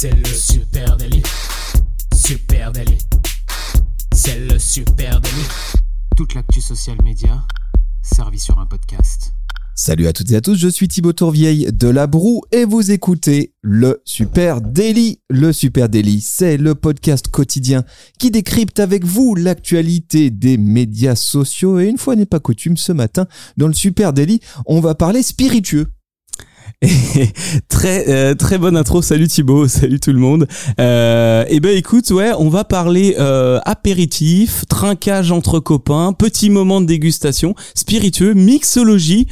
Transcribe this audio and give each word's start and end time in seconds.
C'est 0.00 0.14
le 0.14 0.32
super 0.32 0.96
délit. 0.96 1.24
Super 2.14 2.70
délit. 2.70 2.98
C'est 4.14 4.38
le 4.38 4.56
super 4.56 5.20
délit. 5.20 5.48
Toute 6.16 6.34
l'actu 6.34 6.60
social 6.60 6.96
média 7.02 7.44
servie 8.00 8.38
sur 8.38 8.60
un 8.60 8.66
podcast. 8.66 9.32
Salut 9.74 10.06
à 10.06 10.12
toutes 10.12 10.30
et 10.30 10.36
à 10.36 10.40
tous, 10.40 10.54
je 10.54 10.68
suis 10.68 10.86
Thibaut 10.86 11.12
Tourvieille 11.12 11.66
de 11.72 11.88
La 11.88 12.06
Broue 12.06 12.42
et 12.52 12.64
vous 12.64 12.92
écoutez 12.92 13.54
le 13.60 14.00
Super 14.04 14.60
Daily. 14.60 15.18
Le 15.30 15.52
Super 15.52 15.88
Daily, 15.88 16.20
c'est 16.20 16.58
le 16.58 16.76
podcast 16.76 17.26
quotidien 17.26 17.82
qui 18.20 18.30
décrypte 18.30 18.78
avec 18.78 19.04
vous 19.04 19.34
l'actualité 19.34 20.30
des 20.30 20.58
médias 20.58 21.16
sociaux. 21.16 21.80
Et 21.80 21.86
une 21.86 21.98
fois 21.98 22.14
n'est 22.14 22.24
pas 22.24 22.38
coutume, 22.38 22.76
ce 22.76 22.92
matin, 22.92 23.26
dans 23.56 23.66
le 23.66 23.74
Super 23.74 24.12
Daily, 24.12 24.38
on 24.66 24.78
va 24.78 24.94
parler 24.94 25.24
spiritueux. 25.24 25.88
très 27.68 28.08
euh, 28.08 28.34
très 28.34 28.58
bonne 28.58 28.76
intro. 28.76 29.02
Salut 29.02 29.28
Thibaut, 29.28 29.68
salut 29.68 30.00
tout 30.00 30.12
le 30.12 30.18
monde. 30.18 30.46
Euh, 30.80 31.44
et 31.48 31.60
ben 31.60 31.76
écoute, 31.76 32.10
ouais, 32.10 32.32
on 32.38 32.48
va 32.48 32.64
parler 32.64 33.16
euh, 33.18 33.60
apéritif, 33.64 34.64
trinquage 34.68 35.32
entre 35.32 35.60
copains, 35.60 36.12
petit 36.12 36.50
moment 36.50 36.80
de 36.80 36.86
dégustation, 36.86 37.54
spiritueux, 37.74 38.34
mixologie, 38.34 39.26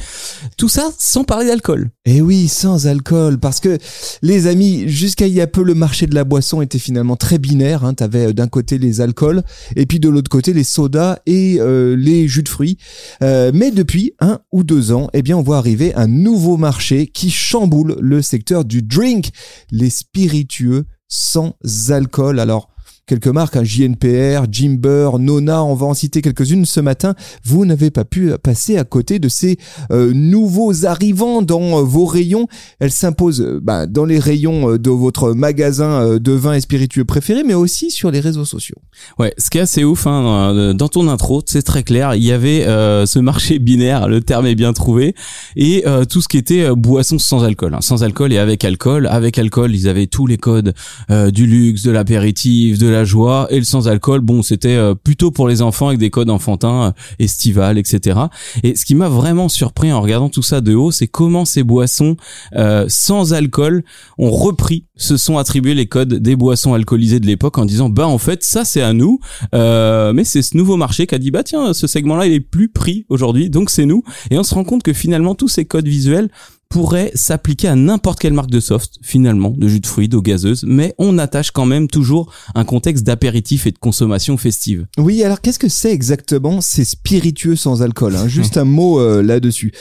tout 0.57 0.69
ça 0.69 0.89
sans 0.97 1.23
parler 1.23 1.47
d'alcool. 1.47 1.89
Et 2.07 2.21
oui, 2.21 2.47
sans 2.47 2.87
alcool, 2.87 3.37
parce 3.37 3.59
que 3.59 3.77
les 4.21 4.47
amis, 4.47 4.87
jusqu'à 4.87 5.27
il 5.27 5.33
y 5.33 5.41
a 5.41 5.45
peu, 5.45 5.61
le 5.61 5.73
marché 5.73 6.07
de 6.07 6.15
la 6.15 6.23
boisson 6.23 6.61
était 6.61 6.79
finalement 6.79 7.17
très 7.17 7.37
binaire. 7.37 7.83
Hein. 7.83 7.93
T'avais 7.93 8.27
euh, 8.27 8.33
d'un 8.33 8.47
côté 8.47 8.77
les 8.77 9.01
alcools 9.01 9.43
et 9.75 9.85
puis 9.85 9.99
de 9.99 10.07
l'autre 10.07 10.29
côté 10.29 10.53
les 10.53 10.63
sodas 10.63 11.17
et 11.25 11.57
euh, 11.59 11.97
les 11.97 12.29
jus 12.29 12.43
de 12.43 12.47
fruits. 12.49 12.77
Euh, 13.21 13.51
mais 13.53 13.71
depuis 13.71 14.13
un 14.21 14.39
ou 14.53 14.63
deux 14.63 14.93
ans, 14.93 15.09
eh 15.11 15.21
bien, 15.21 15.35
on 15.35 15.41
voit 15.41 15.57
arriver 15.57 15.93
un 15.95 16.07
nouveau 16.07 16.55
marché 16.55 17.07
qui 17.07 17.29
chamboule 17.29 17.97
le 17.99 18.21
secteur 18.21 18.63
du 18.63 18.81
drink, 18.81 19.31
les 19.71 19.89
spiritueux 19.89 20.85
sans 21.09 21.57
alcool. 21.89 22.39
Alors, 22.39 22.69
quelques 23.07 23.27
marques, 23.27 23.55
hein, 23.55 23.63
JNPR, 23.63 24.45
Jimber, 24.51 25.17
Nona, 25.17 25.63
on 25.63 25.73
va 25.73 25.87
en 25.87 25.93
citer 25.93 26.21
quelques-unes 26.21 26.65
ce 26.65 26.81
matin. 26.81 27.15
Vous 27.43 27.65
n'avez 27.65 27.89
pas 27.89 28.03
pu 28.03 28.31
passer 28.43 28.77
à 28.77 28.83
côté 28.83 29.17
de 29.17 29.29
ces 29.29 29.57
euh, 29.91 30.11
nouveaux 30.13 30.85
arrivants 30.85 31.41
dans 31.41 31.79
euh, 31.79 31.81
vos 31.83 32.05
rayons. 32.05 32.47
Elles 32.79 32.91
s'imposent 32.91 33.41
euh, 33.41 33.59
bah, 33.63 33.87
dans 33.87 34.03
les 34.03 34.19
rayons 34.19 34.75
de 34.75 34.89
votre 34.89 35.31
magasin 35.33 36.17
de 36.19 36.31
vin 36.33 36.53
et 36.53 36.61
spiritueux 36.61 37.05
préféré, 37.05 37.43
mais 37.43 37.53
aussi 37.53 37.91
sur 37.91 38.11
les 38.11 38.19
réseaux 38.19 38.43
sociaux. 38.43 38.75
Ouais, 39.17 39.33
ce 39.37 39.49
qui 39.49 39.57
est 39.57 39.61
assez 39.61 39.85
ouf, 39.85 40.05
hein, 40.05 40.73
dans 40.73 40.89
ton 40.89 41.07
intro, 41.07 41.41
c'est 41.45 41.61
très 41.61 41.83
clair, 41.83 42.15
il 42.15 42.23
y 42.23 42.33
avait 42.33 42.63
ce 42.63 43.19
marché 43.19 43.59
binaire, 43.67 44.09
le 44.09 44.19
terme 44.19 44.47
est 44.47 44.55
bien 44.55 44.73
trouvé, 44.73 45.15
et 45.55 45.85
tout 46.09 46.21
ce 46.21 46.27
qui 46.27 46.37
était 46.37 46.69
boisson 46.75 47.19
sans 47.19 47.43
alcool, 47.43 47.73
hein, 47.73 47.81
sans 47.81 48.03
alcool 48.03 48.33
et 48.33 48.37
avec 48.37 48.65
alcool. 48.65 49.07
Avec 49.07 49.37
alcool, 49.37 49.73
ils 49.73 49.87
avaient 49.87 50.07
tous 50.07 50.27
les 50.27 50.37
codes 50.37 50.73
du 51.09 51.45
luxe, 51.45 51.83
de 51.83 51.91
l'apéritif, 51.91 52.77
de 52.77 52.87
la 52.87 52.96
la 52.97 53.05
joie 53.05 53.47
et 53.51 53.59
le 53.59 53.63
sans 53.63 53.87
alcool 53.87 54.21
bon 54.21 54.41
c'était 54.41 54.75
euh, 54.75 54.95
plutôt 54.95 55.29
pour 55.29 55.47
les 55.47 55.61
enfants 55.61 55.87
avec 55.87 55.99
des 55.99 56.09
codes 56.09 56.29
enfantins 56.29 56.87
euh, 56.87 56.91
estivales 57.19 57.77
etc 57.77 58.19
et 58.63 58.75
ce 58.75 58.85
qui 58.85 58.95
m'a 58.95 59.07
vraiment 59.09 59.49
surpris 59.49 59.91
en 59.91 60.01
regardant 60.01 60.29
tout 60.29 60.41
ça 60.41 60.61
de 60.61 60.73
haut 60.73 60.91
c'est 60.91 61.07
comment 61.07 61.45
ces 61.45 61.63
boissons 61.63 62.17
euh, 62.55 62.85
sans 62.87 63.33
alcool 63.33 63.83
ont 64.17 64.31
repris 64.31 64.85
se 64.95 65.15
sont 65.15 65.37
attribués 65.37 65.75
les 65.75 65.85
codes 65.85 66.15
des 66.15 66.35
boissons 66.35 66.73
alcoolisées 66.73 67.19
de 67.19 67.27
l'époque 67.27 67.57
en 67.59 67.65
disant 67.65 67.89
bah 67.89 68.07
en 68.07 68.17
fait 68.17 68.43
ça 68.43 68.65
c'est 68.65 68.81
à 68.81 68.93
nous. 68.93 69.19
Mais 69.53 70.23
c'est 70.23 70.41
ce 70.41 70.57
nouveau 70.57 70.75
marché 70.77 71.05
qui 71.05 71.15
a 71.15 71.19
dit 71.19 71.29
bah 71.29 71.43
tiens 71.43 71.73
ce 71.73 71.85
segment 71.85 72.15
là 72.15 72.25
il 72.25 72.33
est 72.33 72.39
plus 72.39 72.69
pris 72.69 73.05
aujourd'hui 73.09 73.49
donc 73.49 73.69
c'est 73.69 73.85
nous. 73.85 74.03
Et 74.31 74.37
on 74.39 74.43
se 74.43 74.55
rend 74.55 74.63
compte 74.63 74.83
que 74.83 74.93
finalement 74.93 75.35
tous 75.35 75.47
ces 75.47 75.65
codes 75.65 75.87
visuels 75.87 76.29
pourrait 76.69 77.11
s'appliquer 77.15 77.69
à 77.69 77.75
n'importe 77.75 78.19
quelle 78.19 78.33
marque 78.33 78.49
de 78.49 78.59
soft, 78.59 78.99
finalement, 79.01 79.53
de 79.57 79.67
jus 79.67 79.79
de 79.79 79.87
fruits, 79.87 80.09
d'eau 80.09 80.21
gazeuse, 80.21 80.63
mais 80.67 80.93
on 80.97 81.17
attache 81.17 81.51
quand 81.51 81.65
même 81.65 81.87
toujours 81.87 82.31
un 82.55 82.65
contexte 82.65 83.03
d'apéritif 83.03 83.67
et 83.67 83.71
de 83.71 83.77
consommation 83.77 84.37
festive. 84.37 84.85
Oui, 84.97 85.23
alors 85.23 85.41
qu'est-ce 85.41 85.59
que 85.59 85.69
c'est 85.69 85.91
exactement 85.91 86.61
ces 86.61 86.85
spiritueux 86.85 87.55
sans 87.55 87.81
alcool 87.81 88.15
hein? 88.15 88.27
Juste 88.27 88.57
un 88.57 88.65
mot 88.65 88.99
euh, 88.99 89.21
là-dessus. 89.21 89.71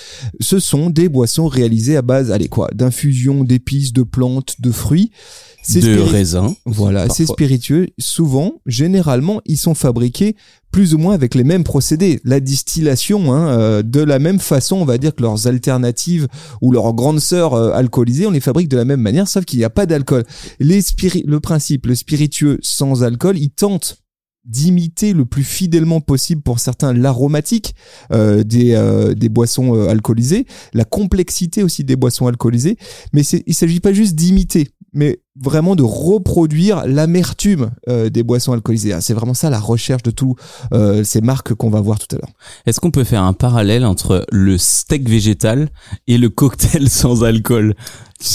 Ce 0.40 0.58
sont 0.58 0.90
des 0.90 1.08
boissons 1.08 1.48
réalisées 1.48 1.96
à 1.96 2.02
base, 2.02 2.30
allez 2.30 2.48
quoi, 2.48 2.68
d'infusions 2.74 3.44
d'épices, 3.44 3.92
de 3.92 4.02
plantes, 4.02 4.56
de 4.60 4.70
fruits 4.70 5.10
de 5.74 6.00
raisins. 6.00 6.54
Voilà, 6.64 7.08
c'est 7.08 7.26
spiritueux. 7.26 7.88
Souvent, 7.98 8.60
généralement, 8.66 9.40
ils 9.46 9.56
sont 9.56 9.74
fabriqués 9.74 10.36
plus 10.70 10.94
ou 10.94 10.98
moins 10.98 11.14
avec 11.14 11.34
les 11.34 11.44
mêmes 11.44 11.64
procédés. 11.64 12.20
La 12.24 12.40
distillation, 12.40 13.32
hein, 13.32 13.48
euh, 13.48 13.82
de 13.82 14.00
la 14.00 14.18
même 14.18 14.38
façon, 14.38 14.76
on 14.76 14.84
va 14.84 14.98
dire 14.98 15.14
que 15.14 15.22
leurs 15.22 15.46
alternatives 15.46 16.28
ou 16.60 16.72
leurs 16.72 16.92
grandes 16.94 17.20
sœurs 17.20 17.54
euh, 17.54 17.72
alcoolisées, 17.72 18.26
on 18.26 18.30
les 18.30 18.40
fabrique 18.40 18.68
de 18.68 18.76
la 18.76 18.84
même 18.84 19.00
manière, 19.00 19.28
sauf 19.28 19.44
qu'il 19.44 19.58
n'y 19.58 19.64
a 19.64 19.70
pas 19.70 19.86
d'alcool. 19.86 20.24
Le 20.60 21.38
principe, 21.38 21.86
le 21.86 21.94
spiritueux 21.94 22.58
sans 22.62 23.02
alcool, 23.02 23.38
il 23.38 23.50
tente 23.50 23.98
d'imiter 24.46 25.12
le 25.12 25.26
plus 25.26 25.42
fidèlement 25.42 26.00
possible 26.00 26.40
pour 26.40 26.60
certains 26.60 26.92
l'aromatique 26.92 27.74
euh, 28.12 28.44
des, 28.44 28.74
euh, 28.74 29.14
des 29.14 29.28
boissons 29.28 29.74
euh, 29.74 29.88
alcoolisées, 29.88 30.46
la 30.72 30.84
complexité 30.84 31.62
aussi 31.62 31.84
des 31.84 31.96
boissons 31.96 32.26
alcoolisées, 32.26 32.76
mais 33.12 33.22
il 33.22 33.54
s'agit 33.54 33.80
pas 33.80 33.92
juste 33.92 34.14
d'imiter, 34.14 34.68
mais 34.92 35.20
vraiment 35.40 35.76
de 35.76 35.82
reproduire 35.82 36.86
l'amertume 36.86 37.70
des 37.88 38.22
boissons 38.22 38.52
alcoolisées. 38.52 38.92
Ah, 38.92 39.00
c'est 39.00 39.14
vraiment 39.14 39.34
ça 39.34 39.50
la 39.50 39.60
recherche 39.60 40.02
de 40.02 40.10
tous 40.10 40.34
ces 41.04 41.20
marques 41.20 41.54
qu'on 41.54 41.70
va 41.70 41.80
voir 41.80 41.98
tout 41.98 42.14
à 42.16 42.18
l'heure. 42.18 42.32
Est-ce 42.66 42.80
qu'on 42.80 42.90
peut 42.90 43.04
faire 43.04 43.22
un 43.22 43.32
parallèle 43.32 43.84
entre 43.84 44.26
le 44.32 44.58
steak 44.58 45.08
végétal 45.08 45.68
et 46.06 46.18
le 46.18 46.28
cocktail 46.28 46.88
sans 46.88 47.24
alcool? 47.24 47.74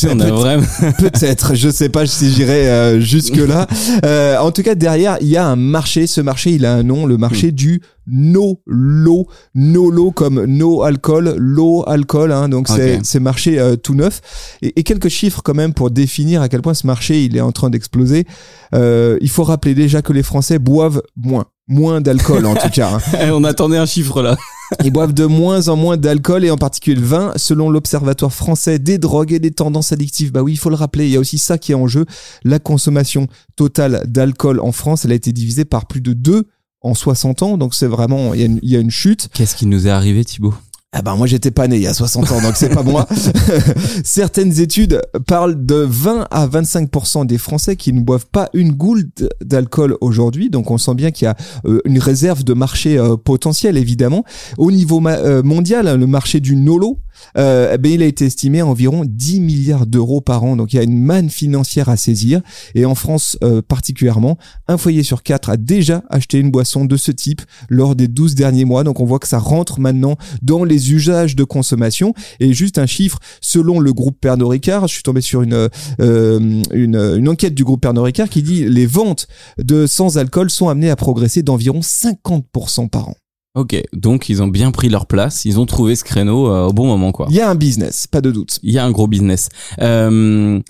On 0.08 0.20
a 0.20 0.32
vraiment 0.32 0.64
peut-être, 1.00 1.56
je 1.56 1.70
sais 1.70 1.90
pas 1.90 2.06
si 2.06 2.32
j'irai 2.32 2.70
euh, 2.70 3.00
jusque 3.00 3.38
là. 3.38 3.68
Euh, 4.06 4.38
en 4.38 4.52
tout 4.52 4.62
cas, 4.62 4.76
derrière, 4.76 5.18
il 5.22 5.28
y 5.28 5.38
a 5.38 5.46
un 5.46 5.56
marché. 5.56 6.08
Ce 6.08 6.22
marché, 6.22 6.52
il 6.52 6.66
a 6.66 6.76
un 6.76 6.84
nom, 6.84 7.06
le 7.06 7.18
marché 7.18 7.48
hmm. 7.48 7.56
du 7.56 7.82
no 8.08 8.62
low, 8.66 9.28
no 9.56 9.90
low 9.90 10.12
comme 10.12 10.46
no 10.46 10.84
alcool, 10.84 11.36
low 11.38 11.84
alcool. 11.88 12.32
Hein, 12.32 12.50
donc 12.50 12.68
c'est 12.68 13.00
c'est 13.04 13.20
marché 13.20 13.60
euh, 13.60 13.76
tout 13.76 13.96
neuf. 13.96 14.22
Et, 14.62 14.80
et, 14.80 14.84
quelques 14.84 15.10
chiffres 15.10 15.42
quand 15.44 15.54
même 15.54 15.74
pour 15.74 15.90
définir 15.92 16.42
à 16.42 16.50
quel 16.50 16.62
point 16.62 16.74
ce 16.74 16.86
marché 16.91 17.24
il 17.24 17.38
est 17.38 17.41
en 17.41 17.52
train 17.52 17.69
d'exploser. 17.69 18.25
il 18.74 19.29
faut 19.29 19.44
rappeler 19.44 19.74
déjà 19.74 20.02
que 20.02 20.13
les 20.13 20.24
Français 20.24 20.59
boivent 20.59 21.02
moins 21.16 21.46
moins 21.72 22.02
d'alcool 22.02 22.46
en 22.46 22.56
tout 22.56 22.69
cas. 22.69 23.00
Hein. 23.13 23.31
On 23.34 23.44
attendait 23.44 23.78
un 23.78 23.85
chiffre 23.85 24.22
là. 24.22 24.38
Ils 24.84 24.91
boivent 24.91 25.13
de 25.13 25.25
moins 25.25 25.68
en 25.68 25.75
moins 25.75 25.97
d'alcool 25.97 26.46
et 26.46 26.52
en 26.52 26.57
particulier 26.57 26.96
le 26.96 27.06
vin, 27.06 27.34
selon 27.35 27.69
l'Observatoire 27.69 28.31
français 28.31 28.79
des 28.79 28.97
drogues 28.97 29.34
et 29.34 29.40
des 29.40 29.52
tendances 29.52 29.91
addictives. 29.91 30.31
Bah 30.31 30.44
oui, 30.44 30.53
il 30.53 30.57
faut 30.57 30.69
le 30.69 30.75
rappeler, 30.75 31.06
il 31.06 31.12
y 31.12 31.18
a 31.18 31.19
aussi 31.19 31.38
ça 31.38 31.57
qui 31.57 31.72
est 31.72 31.75
en 31.75 31.88
jeu. 31.88 32.06
La 32.44 32.59
consommation 32.59 33.28
totale 33.56 34.03
d'alcool 34.08 34.59
en 34.59 34.72
France, 34.72 35.06
elle 35.06 35.12
a 35.12 35.16
été 35.16 35.31
divisée 35.31 35.66
par 35.66 35.88
plus 35.88 36.02
de 36.02 36.13
2 36.13 36.47
en 36.81 36.94
60 36.94 37.44
ans, 37.44 37.58
donc 37.58 37.75
c'est 37.75 37.88
vraiment, 37.88 38.34
il 38.34 38.40
y, 38.40 38.44
a 38.44 38.46
une, 38.47 38.59
il 38.63 38.69
y 38.69 38.75
a 38.75 38.79
une 38.79 38.91
chute. 38.91 39.29
Qu'est-ce 39.34 39.56
qui 39.56 39.66
nous 39.66 39.88
est 39.88 39.91
arrivé 39.91 40.23
Thibaut? 40.25 40.53
Ah 40.94 41.02
ben 41.02 41.16
moi 41.16 41.25
j'étais 41.25 41.52
pas 41.52 41.69
né 41.69 41.78
il 41.78 41.84
y 41.84 41.88
a 41.88 41.94
60 41.94 42.31
ans 42.34 42.41
donc 42.41 42.57
c'est 42.57 42.68
pas 42.68 42.84
moi. 42.84 43.07
Certaines 44.03 44.59
études 44.59 45.02
parlent 45.25 45.66
de 45.66 45.75
20 45.75 46.28
à 46.29 46.47
25% 46.47 47.25
des 47.25 47.38
Français 47.38 47.78
qui 47.78 47.94
ne 47.94 48.02
boivent 48.02 48.28
pas 48.28 48.50
une 48.53 48.74
goutte 48.74 49.24
d'alcool 49.41 49.96
aujourd'hui 50.02 50.50
donc 50.50 50.69
on 50.69 50.78
sent 50.78 50.96
bien 50.96 51.12
qu'il 51.12 51.25
y 51.25 51.29
a 51.29 51.38
euh, 51.66 51.79
une 51.85 51.97
réserve 51.97 52.44
de 52.44 52.53
marché 52.53 52.97
euh, 52.97 53.16
potentiel 53.16 53.78
évidemment. 53.78 54.25
Au 54.57 54.69
niveau 54.69 55.02
euh, 55.07 55.41
mondial 55.44 55.97
le 55.97 56.07
marché 56.07 56.41
du 56.41 56.57
nolo 56.57 57.00
euh, 57.38 57.78
ben, 57.78 57.91
il 57.91 58.02
a 58.02 58.06
été 58.06 58.25
estimé 58.25 58.59
à 58.59 58.66
environ 58.66 59.03
10 59.06 59.40
milliards 59.40 59.85
d'euros 59.85 60.19
par 60.19 60.44
an. 60.44 60.58
Donc 60.58 60.73
il 60.73 60.78
y 60.78 60.79
a 60.79 60.84
une 60.84 60.97
manne 60.97 61.29
financière 61.29 61.88
à 61.88 61.96
saisir. 61.96 62.41
Et 62.75 62.84
en 62.84 62.96
France 62.96 63.38
particulièrement, 63.68 64.38
un 64.68 64.78
foyer 64.78 65.03
sur 65.03 65.23
quatre 65.23 65.50
a 65.50 65.58
déjà 65.58 66.03
acheté 66.09 66.40
une 66.40 66.52
boisson 66.52 66.84
de 66.84 66.97
ce 66.97 67.12
type 67.12 67.41
lors 67.69 67.96
des 67.96 68.08
12 68.08 68.35
derniers 68.35 68.66
mois. 68.66 68.84
Donc 68.84 69.00
on 69.00 69.06
voit 69.06 69.19
que 69.19 69.28
ça 69.28 69.38
rentre 69.38 69.79
maintenant 69.79 70.18
dans 70.41 70.63
les 70.63 70.81
usages 70.90 71.36
de 71.36 71.44
consommation. 71.44 72.14
Et 72.40 72.53
juste 72.53 72.78
un 72.78 72.86
chiffre, 72.86 73.19
selon 73.42 73.80
le 73.80 73.94
groupe 73.94 74.18
Pernod 74.19 74.50
Ricard, 74.50 74.88
je 74.88 74.94
suis 74.94 75.03
tombé 75.03 75.22
sur 75.22 75.42
une, 75.42 75.69
euh, 76.00 76.61
une, 76.73 76.96
une 76.96 77.29
enquête 77.29 77.53
du 77.53 77.64
groupe 77.64 77.82
Pernod 77.82 78.03
Ricard 78.03 78.29
qui 78.29 78.44
dit 78.44 78.66
les 78.67 78.85
ventes 78.85 79.28
de 79.58 79.85
sans 79.85 80.17
alcool 80.17 80.50
sont 80.50 80.70
amenées 80.70 80.90
à 80.90 80.96
progresser 80.96 81.44
d'environ 81.44 81.79
50% 81.79 82.90
par 82.90 83.09
an. 83.09 83.16
Ok, 83.53 83.76
donc 83.91 84.29
ils 84.29 84.41
ont 84.41 84.47
bien 84.47 84.72
pris 84.72 84.88
leur 84.88 85.08
place, 85.08 85.44
ils 85.44 85.59
ont 85.59 85.66
trouvé 85.66 85.97
ce 85.97 86.06
créneau 86.06 86.50
euh, 86.50 86.67
au 86.67 86.73
bon 86.73 86.88
moment 86.88 87.11
quoi. 87.11 87.28
Il 87.29 87.35
y 87.35 87.41
a 87.41 87.50
un 87.50 87.56
business, 87.56 88.08
pas 88.08 88.22
de 88.22 88.32
doute. 88.32 88.59
Il 88.64 88.72
y 88.72 88.79
a 88.79 88.85
un 88.85 88.91
gros 88.91 89.08
business. 89.08 89.50
Euh, 89.82 90.61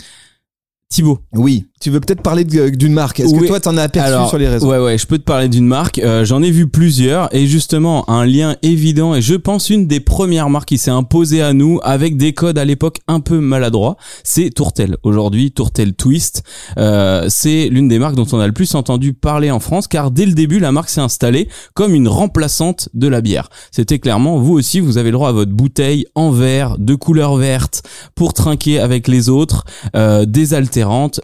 Thibaut. 0.92 1.20
Oui. 1.32 1.64
Tu 1.80 1.90
veux 1.90 2.00
peut-être 2.00 2.20
parler 2.20 2.44
d'une 2.44 2.92
marque. 2.92 3.18
Est-ce 3.18 3.34
que 3.34 3.46
toi 3.46 3.58
t'en 3.58 3.76
as 3.76 3.82
aperçu 3.82 4.28
sur 4.28 4.38
les 4.38 4.46
réseaux 4.46 4.70
Ouais 4.70 4.78
ouais, 4.78 4.98
je 4.98 5.06
peux 5.06 5.18
te 5.18 5.24
parler 5.24 5.48
d'une 5.48 5.66
marque. 5.66 5.98
Euh, 5.98 6.24
j'en 6.24 6.40
ai 6.42 6.50
vu 6.50 6.68
plusieurs 6.68 7.34
et 7.34 7.46
justement 7.46 8.08
un 8.08 8.24
lien 8.24 8.56
évident 8.62 9.14
et 9.14 9.22
je 9.22 9.34
pense 9.34 9.70
une 9.70 9.88
des 9.88 9.98
premières 9.98 10.50
marques 10.50 10.68
qui 10.68 10.78
s'est 10.78 10.92
imposée 10.92 11.42
à 11.42 11.54
nous 11.54 11.80
avec 11.82 12.16
des 12.18 12.34
codes 12.34 12.58
à 12.58 12.64
l'époque 12.64 12.98
un 13.08 13.18
peu 13.18 13.40
maladroits, 13.40 13.96
c'est 14.22 14.50
Tourtel. 14.50 14.96
Aujourd'hui, 15.02 15.50
Tourtel 15.50 15.94
Twist, 15.94 16.44
euh, 16.76 17.26
c'est 17.28 17.68
l'une 17.68 17.88
des 17.88 17.98
marques 17.98 18.14
dont 18.14 18.28
on 18.30 18.38
a 18.38 18.46
le 18.46 18.52
plus 18.52 18.74
entendu 18.76 19.14
parler 19.14 19.50
en 19.50 19.58
France 19.58 19.88
car 19.88 20.10
dès 20.10 20.26
le 20.26 20.34
début 20.34 20.60
la 20.60 20.70
marque 20.72 20.90
s'est 20.90 21.00
installée 21.00 21.48
comme 21.74 21.94
une 21.94 22.06
remplaçante 22.06 22.90
de 22.92 23.08
la 23.08 23.22
bière. 23.22 23.48
C'était 23.72 23.98
clairement 23.98 24.38
vous 24.38 24.52
aussi 24.52 24.78
vous 24.78 24.98
avez 24.98 25.10
le 25.10 25.16
droit 25.16 25.30
à 25.30 25.32
votre 25.32 25.52
bouteille 25.52 26.06
en 26.14 26.30
verre 26.30 26.76
de 26.78 26.94
couleur 26.94 27.36
verte 27.36 27.82
pour 28.14 28.34
trinquer 28.34 28.78
avec 28.78 29.08
les 29.08 29.30
autres, 29.30 29.64
euh, 29.96 30.26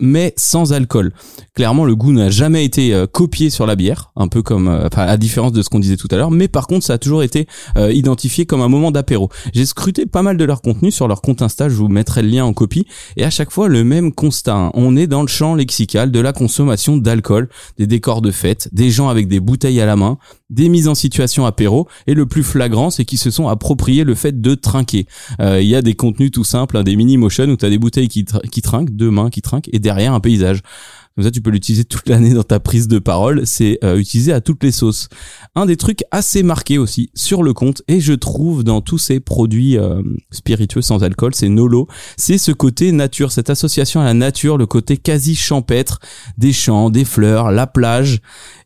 mais 0.01 0.35
sans 0.37 0.73
alcool. 0.73 1.13
Clairement, 1.55 1.85
le 1.85 1.97
goût 1.97 2.13
n'a 2.13 2.31
jamais 2.31 2.65
été 2.65 2.95
euh, 2.95 3.07
copié 3.07 3.51
sur 3.51 3.67
la 3.67 3.77
bière, 3.77 4.13
un 4.17 4.29
peu 4.29 4.43
comme, 4.43 4.69
euh, 4.69 4.87
enfin, 4.87 5.03
à 5.03 5.17
différence 5.17 5.53
de 5.53 5.63
ce 5.63 5.69
qu'on 5.69 5.81
disait 5.81 5.97
tout 5.97 6.09
à 6.11 6.17
l'heure. 6.17 6.31
Mais 6.31 6.49
par 6.49 6.67
contre, 6.67 6.85
ça 6.85 6.95
a 6.95 6.99
toujours 6.99 7.23
été 7.23 7.47
euh, 7.77 7.93
identifié 7.93 8.47
comme 8.47 8.61
un 8.63 8.69
moment 8.69 8.91
d'apéro. 8.91 9.29
J'ai 9.55 9.67
scruté 9.67 10.07
pas 10.07 10.23
mal 10.23 10.37
de 10.37 10.45
leur 10.45 10.63
contenu 10.63 10.91
sur 10.91 11.09
leur 11.09 11.21
compte 11.21 11.43
Insta. 11.43 11.69
Je 11.69 11.75
vous 11.75 11.89
mettrai 11.89 12.23
le 12.23 12.29
lien 12.29 12.45
en 12.45 12.53
copie. 12.53 12.87
Et 13.17 13.25
à 13.25 13.31
chaque 13.31 13.51
fois, 13.51 13.69
le 13.69 13.85
même 13.85 14.13
constat. 14.13 14.55
hein. 14.55 14.71
On 14.75 14.97
est 14.97 15.07
dans 15.07 15.23
le 15.23 15.29
champ 15.29 15.55
lexical 15.55 16.11
de 16.11 16.21
la 16.21 16.33
consommation 16.33 16.97
d'alcool, 16.97 17.49
des 17.79 17.87
décors 17.87 18.23
de 18.23 18.31
fête, 18.31 18.69
des 18.73 18.91
gens 18.91 19.09
avec 19.09 19.29
des 19.29 19.41
bouteilles 19.41 19.81
à 19.81 19.87
la 19.87 19.97
main, 19.97 20.19
des 20.51 20.69
mises 20.69 20.89
en 20.89 20.95
situation 20.95 21.47
apéro. 21.47 21.89
Et 22.07 22.15
le 22.15 22.27
plus 22.27 22.43
flagrant, 22.43 22.91
c'est 22.91 23.05
qu'ils 23.05 23.19
se 23.19 23.31
sont 23.31 23.49
appropriés 23.49 24.05
le 24.05 24.15
fait 24.15 24.41
de 24.41 24.55
trinquer. 24.55 25.07
Euh, 25.41 25.61
Il 25.61 25.69
y 25.69 25.75
a 25.75 25.83
des 25.83 25.95
contenus 25.95 26.31
tout 26.31 26.45
simples, 26.45 26.77
hein, 26.77 26.83
des 26.83 26.97
mini 26.97 27.17
motion 27.17 27.45
où 27.47 27.57
tu 27.57 27.65
as 27.65 27.71
des 27.71 27.79
bouteilles 27.79 28.09
qui 28.09 28.25
trinquent, 28.63 28.91
deux 28.91 29.11
mains 29.11 29.31
qui 29.31 29.43
trinquent, 29.43 29.69
et 29.73 29.79
derrière 29.79 30.15
un 30.15 30.21
paysage. 30.21 30.63
Comme 31.19 31.25
ça, 31.25 31.33
tu 31.33 31.41
peux 31.41 31.51
l'utiliser 31.51 31.85
toute 31.85 32.09
l'année 32.09 32.33
dans 32.33 32.45
ta 32.45 32.61
prise 32.61 32.87
de 32.87 33.01
parole. 33.01 33.45
C'est 33.45 33.81
euh, 33.83 33.99
utilisé 33.99 34.33
à 34.33 34.41
toutes 34.41 34.63
les 34.63 34.71
sauces. 34.71 35.09
Un 35.57 35.67
des 35.67 35.77
trucs 35.77 36.05
assez 36.13 36.45
marqués 36.45 36.79
aussi 36.79 37.11
sur 37.13 37.43
le 37.43 37.53
compte, 37.53 37.83
et 37.89 38.01
je 38.01 38.13
trouve 38.13 38.63
dans 38.63 38.83
tous 38.83 38.99
ces 38.99 39.19
produits 39.19 39.77
euh, 39.77 40.01
spiritueux 40.31 40.81
sans 40.81 41.03
alcool, 41.03 41.35
c'est 41.35 41.49
Nolo. 41.49 41.89
C'est 42.17 42.39
ce 42.39 42.53
côté 42.53 42.93
nature, 42.93 43.33
cette 43.33 43.51
association 43.51 44.01
à 44.01 44.05
la 44.05 44.15
nature, 44.15 44.59
le 44.59 44.67
côté 44.67 44.97
quasi 44.97 45.35
champêtre 45.35 45.99
des 46.37 46.53
champs, 46.53 46.89
des 46.89 47.05
fleurs, 47.05 47.51
la 47.51 47.67
plage. 47.67 48.21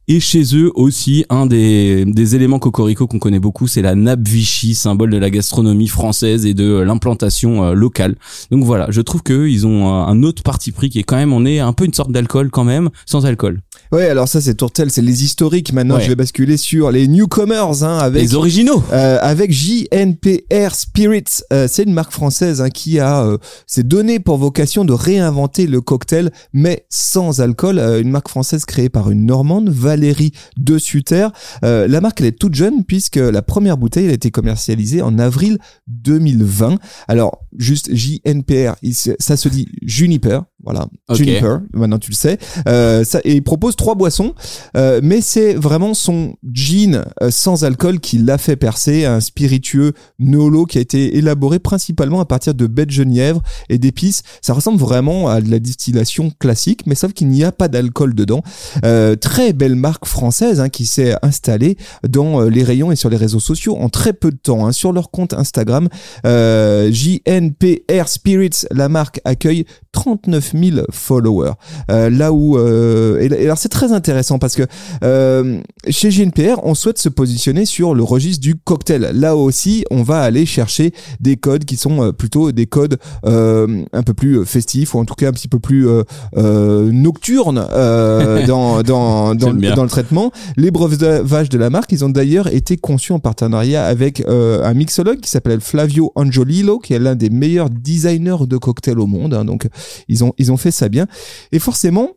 Et 0.08 0.18
chez 0.18 0.42
eux 0.56 0.72
aussi, 0.74 1.24
un 1.30 1.46
des, 1.46 2.04
des 2.04 2.34
éléments 2.34 2.58
cocorico 2.58 3.06
qu'on 3.06 3.20
connaît 3.20 3.38
beaucoup, 3.38 3.68
c'est 3.68 3.82
la 3.82 3.94
nappe 3.94 4.26
Vichy, 4.26 4.74
symbole 4.74 5.10
de 5.10 5.16
la 5.16 5.30
gastronomie 5.30 5.86
française 5.86 6.44
et 6.44 6.54
de 6.54 6.64
euh, 6.64 6.84
l'implantation 6.84 7.64
euh, 7.64 7.74
locale. 7.74 8.16
Donc 8.50 8.64
voilà, 8.64 8.88
je 8.90 9.00
trouve 9.00 9.22
qu'eux, 9.22 9.48
ils 9.48 9.64
ont 9.64 9.86
euh, 9.86 10.04
un 10.04 10.24
autre 10.24 10.42
parti 10.42 10.72
pris 10.72 10.90
qui 10.90 10.98
est 10.98 11.04
quand 11.04 11.16
même, 11.16 11.32
on 11.32 11.44
est 11.46 11.60
un 11.60 11.72
peu 11.72 11.84
une 11.84 11.94
sorte 11.94 12.10
d'alcool 12.10 12.50
quand 12.50 12.64
même, 12.64 12.90
sans 13.06 13.26
alcool. 13.26 13.60
Ouais, 13.92 14.08
alors 14.08 14.26
ça 14.26 14.40
c'est 14.40 14.54
Tourtel, 14.54 14.90
c'est 14.90 15.02
les 15.02 15.22
historiques. 15.22 15.72
Maintenant, 15.74 15.96
Ouais. 15.96 16.02
je 16.02 16.08
vais 16.08 16.14
basculer 16.16 16.56
sur 16.56 16.90
les 16.90 17.06
newcomers 17.08 17.84
hein, 17.84 17.98
avec 17.98 18.22
Les 18.22 18.34
originaux 18.34 18.82
Euh, 18.90 19.18
avec 19.20 19.52
JNPR 19.52 20.74
Spirits, 20.74 21.42
Euh, 21.52 21.68
c'est 21.70 21.82
une 21.82 21.92
marque 21.92 22.12
française 22.12 22.62
hein, 22.62 22.70
qui 22.70 22.98
a 23.00 23.22
euh, 23.24 23.36
s'est 23.66 23.82
donné 23.82 24.18
pour 24.18 24.38
vocation 24.38 24.86
de 24.86 24.94
réinventer 24.94 25.66
le 25.66 25.82
cocktail, 25.82 26.30
mais 26.54 26.86
sans 26.88 27.42
alcool. 27.42 27.78
Euh, 27.78 28.00
une 28.00 28.10
marque 28.10 28.28
française 28.28 28.64
créée 28.64 28.88
par 28.88 29.10
une 29.10 29.26
Normande, 29.26 29.68
Valérie 29.68 30.32
de 30.56 30.78
Sutter. 30.78 31.28
Euh, 31.62 31.86
la 31.86 32.00
marque 32.00 32.20
elle 32.22 32.28
est 32.28 32.38
toute 32.38 32.54
jeune 32.54 32.84
puisque 32.84 33.16
la 33.16 33.42
première 33.42 33.76
bouteille 33.76 34.04
elle 34.06 34.10
a 34.12 34.14
été 34.14 34.30
commercialisée 34.30 35.02
en 35.02 35.18
avril 35.18 35.58
2020. 35.88 36.78
Alors 37.08 37.42
juste 37.58 37.90
JNPR, 37.94 38.74
ça 39.18 39.36
se 39.36 39.48
dit 39.50 39.68
Juniper, 39.82 40.44
voilà, 40.62 40.86
Ok. 41.08 41.16
Juniper. 41.16 41.58
Maintenant 41.72 41.98
tu 41.98 42.10
le 42.10 42.16
sais. 42.16 42.38
Euh, 42.68 43.04
ça, 43.04 43.20
et 43.24 43.34
il 43.34 43.42
propose 43.42 43.76
trois 43.76 43.94
boissons, 43.94 44.34
euh, 44.76 45.00
mais 45.02 45.20
c'est 45.20 45.54
vraiment 45.54 45.94
son 45.94 46.34
gin 46.52 47.04
euh, 47.22 47.30
sans 47.30 47.64
alcool 47.64 48.00
qui 48.00 48.18
l'a 48.18 48.38
fait 48.38 48.56
percer, 48.56 49.04
un 49.04 49.20
spiritueux 49.20 49.92
Nolo 50.18 50.66
qui 50.66 50.78
a 50.78 50.80
été 50.80 51.16
élaboré 51.16 51.58
principalement 51.58 52.20
à 52.20 52.24
partir 52.24 52.54
de 52.54 52.66
baies 52.66 52.86
de 52.86 52.90
genièvre 52.90 53.42
et 53.68 53.78
d'épices. 53.78 54.22
Ça 54.40 54.52
ressemble 54.54 54.78
vraiment 54.78 55.28
à 55.28 55.40
de 55.40 55.50
la 55.50 55.58
distillation 55.58 56.30
classique, 56.38 56.86
mais 56.86 56.94
sauf 56.94 57.12
qu'il 57.12 57.28
n'y 57.28 57.44
a 57.44 57.52
pas 57.52 57.68
d'alcool 57.68 58.14
dedans. 58.14 58.42
Euh, 58.84 59.16
très 59.16 59.52
belle 59.52 59.74
marque 59.76 60.06
française 60.06 60.60
hein, 60.60 60.68
qui 60.68 60.86
s'est 60.86 61.14
installée 61.22 61.76
dans 62.08 62.40
euh, 62.40 62.48
les 62.48 62.62
rayons 62.62 62.92
et 62.92 62.96
sur 62.96 63.10
les 63.10 63.16
réseaux 63.16 63.40
sociaux 63.40 63.76
en 63.76 63.88
très 63.88 64.12
peu 64.12 64.30
de 64.30 64.36
temps. 64.36 64.66
hein. 64.66 64.72
Sur 64.72 64.92
leur 64.92 65.10
compte 65.10 65.32
Instagram, 65.34 65.88
euh, 66.26 66.90
JNPR 66.92 68.08
Spirits, 68.08 68.66
la 68.70 68.88
marque 68.88 69.20
accueille 69.24 69.64
39 69.92 70.51
000 70.54 70.86
followers. 70.90 71.52
Euh, 71.90 72.10
là 72.10 72.32
où 72.32 72.56
euh, 72.58 73.20
et, 73.20 73.26
et 73.26 73.44
alors 73.44 73.58
c'est 73.58 73.68
très 73.68 73.92
intéressant 73.92 74.38
parce 74.38 74.54
que 74.54 74.62
euh, 75.04 75.60
chez 75.88 76.10
JNPR 76.10 76.60
on 76.64 76.74
souhaite 76.74 76.98
se 76.98 77.08
positionner 77.08 77.64
sur 77.64 77.94
le 77.94 78.02
registre 78.02 78.40
du 78.42 78.54
cocktail. 78.56 79.10
Là 79.14 79.36
aussi 79.36 79.84
on 79.90 80.02
va 80.02 80.20
aller 80.20 80.46
chercher 80.46 80.92
des 81.20 81.36
codes 81.36 81.64
qui 81.64 81.76
sont 81.76 82.02
euh, 82.02 82.12
plutôt 82.12 82.52
des 82.52 82.66
codes 82.66 82.98
euh, 83.26 83.82
un 83.92 84.02
peu 84.02 84.14
plus 84.14 84.44
festifs 84.44 84.94
ou 84.94 84.98
en 84.98 85.04
tout 85.04 85.14
cas 85.14 85.28
un 85.28 85.32
petit 85.32 85.48
peu 85.48 85.58
plus 85.58 85.86
euh, 85.88 86.90
nocturnes 86.92 87.64
euh, 87.72 88.46
dans 88.46 88.82
dans 88.82 89.34
dans, 89.34 89.52
dans 89.54 89.82
le 89.82 89.88
traitement. 89.88 90.32
Les 90.56 90.70
breuvages 90.70 91.48
de 91.48 91.58
la 91.58 91.70
marque 91.70 91.92
ils 91.92 92.04
ont 92.04 92.08
d'ailleurs 92.10 92.46
été 92.52 92.76
conçus 92.76 93.12
en 93.12 93.18
partenariat 93.18 93.84
avec 93.84 94.22
un 94.28 94.74
mixologue 94.74 95.20
qui 95.20 95.30
s'appelle 95.30 95.60
Flavio 95.60 96.12
Angiolillo 96.14 96.78
qui 96.78 96.94
est 96.94 96.98
l'un 96.98 97.14
des 97.14 97.30
meilleurs 97.30 97.70
designers 97.70 98.46
de 98.46 98.56
cocktails 98.56 98.98
au 98.98 99.06
monde. 99.06 99.34
hein. 99.34 99.44
donc 99.44 99.68
ils 100.08 100.24
ont 100.24 100.32
ils 100.42 100.52
ont 100.52 100.56
fait 100.56 100.70
ça 100.70 100.88
bien. 100.88 101.06
Et 101.52 101.58
forcément, 101.58 102.16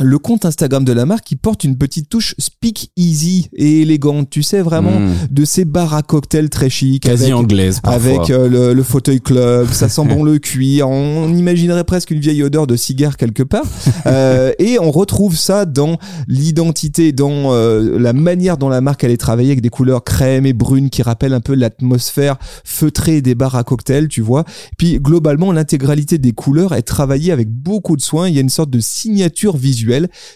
le 0.00 0.18
compte 0.18 0.44
Instagram 0.44 0.84
de 0.84 0.92
la 0.92 1.06
marque 1.06 1.24
qui 1.24 1.36
porte 1.36 1.64
une 1.64 1.76
petite 1.76 2.08
touche 2.08 2.34
speak 2.38 2.90
easy 2.96 3.48
et 3.54 3.82
élégante, 3.82 4.30
tu 4.30 4.42
sais 4.42 4.60
vraiment 4.60 4.88
Mmh. 4.98 5.12
de 5.30 5.44
ces 5.44 5.64
bars 5.64 5.94
à 5.94 6.02
cocktails 6.02 6.48
très 6.50 6.70
chics 6.70 7.02
quasi 7.02 7.24
avec, 7.24 7.34
anglaise 7.34 7.80
parfois. 7.80 8.10
avec 8.10 8.30
euh, 8.30 8.48
le, 8.48 8.74
le 8.74 8.82
fauteuil 8.82 9.20
club, 9.20 9.68
ça 9.70 9.88
sent 9.88 10.04
bon 10.06 10.24
le 10.24 10.38
cuir, 10.38 10.88
on 10.88 11.32
imaginerait 11.34 11.84
presque 11.84 12.10
une 12.10 12.20
vieille 12.20 12.42
odeur 12.42 12.66
de 12.66 12.76
cigare 12.76 13.16
quelque 13.16 13.42
part. 13.42 13.64
Euh, 14.06 14.52
et 14.58 14.78
on 14.78 14.90
retrouve 14.90 15.36
ça 15.36 15.66
dans 15.66 15.98
l'identité, 16.28 17.12
dans 17.12 17.52
euh, 17.52 17.98
la 17.98 18.12
manière 18.14 18.56
dont 18.56 18.68
la 18.68 18.80
marque 18.80 19.04
allait 19.04 19.18
travailler 19.18 19.50
avec 19.50 19.60
des 19.60 19.68
couleurs 19.68 20.02
crème 20.02 20.46
et 20.46 20.54
brune 20.54 20.88
qui 20.88 21.02
rappellent 21.02 21.34
un 21.34 21.40
peu 21.40 21.54
l'atmosphère 21.54 22.36
feutrée 22.64 23.20
des 23.20 23.34
bars 23.34 23.54
à 23.54 23.64
cocktails, 23.64 24.08
tu 24.08 24.22
vois. 24.22 24.44
Puis 24.78 24.98
globalement, 24.98 25.52
l'intégralité 25.52 26.16
des 26.16 26.32
couleurs 26.32 26.74
est 26.74 26.82
travaillée 26.82 27.32
avec 27.32 27.50
beaucoup 27.50 27.96
de 27.96 28.00
soin. 28.00 28.28
Il 28.28 28.34
y 28.34 28.38
a 28.38 28.40
une 28.40 28.48
sorte 28.48 28.70
de 28.70 28.80
signature 28.80 29.56
visuelle. 29.56 29.87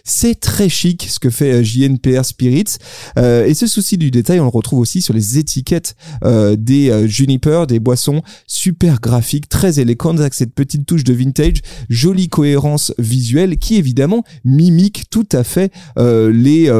C'est 0.04 0.38
très 0.38 0.68
chic 0.68 1.06
ce 1.08 1.18
que 1.18 1.30
fait 1.30 1.52
euh, 1.52 1.62
JNPR 1.62 2.24
Spirits. 2.24 2.78
Euh, 3.18 3.46
et 3.46 3.54
ce 3.54 3.66
souci 3.66 3.98
du 3.98 4.10
détail, 4.10 4.40
on 4.40 4.44
le 4.44 4.50
retrouve 4.50 4.80
aussi 4.80 5.02
sur 5.02 5.14
les 5.14 5.38
étiquettes 5.38 5.96
euh, 6.24 6.56
des 6.56 6.90
euh, 6.90 7.06
Juniper, 7.06 7.66
des 7.66 7.80
boissons 7.80 8.22
super 8.46 9.00
graphiques, 9.00 9.48
très 9.48 9.80
élégantes 9.80 10.20
avec 10.20 10.34
cette 10.34 10.54
petite 10.54 10.86
touche 10.86 11.04
de 11.04 11.12
vintage, 11.12 11.60
jolie 11.88 12.28
cohérence 12.28 12.92
visuelle 12.98 13.58
qui 13.58 13.76
évidemment 13.76 14.24
mimique 14.44 15.04
tout 15.10 15.26
à 15.32 15.44
fait 15.44 15.72
les 15.96 16.70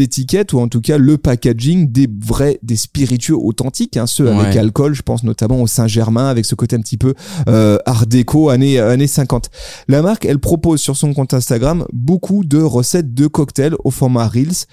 étiquettes 0.00 0.52
ou 0.52 0.60
en 0.60 0.68
tout 0.68 0.80
cas 0.80 0.98
le 0.98 1.18
packaging 1.18 1.90
des 1.90 2.08
vrais, 2.24 2.58
des 2.62 2.76
spiritueux 2.76 3.36
authentiques, 3.36 3.96
hein, 3.96 4.06
ceux 4.06 4.30
avec 4.30 4.56
alcool. 4.56 4.94
Je 4.94 5.02
pense 5.02 5.24
notamment 5.24 5.60
au 5.60 5.66
Saint-Germain 5.66 6.28
avec 6.28 6.44
ce 6.44 6.54
côté 6.54 6.76
un 6.76 6.80
petit 6.80 6.98
peu 6.98 7.14
art 7.46 8.06
déco 8.06 8.48
années 8.48 8.78
années 8.78 9.06
50. 9.06 9.50
La 9.88 10.02
marque, 10.02 10.24
elle 10.24 10.38
propose 10.38 10.80
sur 10.80 10.96
son 10.96 11.12
compte 11.12 11.34
Instagram 11.34 11.71
beaucoup 11.92 12.44
de 12.44 12.60
recettes 12.60 13.14
de 13.14 13.26
cocktails 13.26 13.76
au 13.84 13.90
format 13.90 14.28
Reels. 14.28 14.66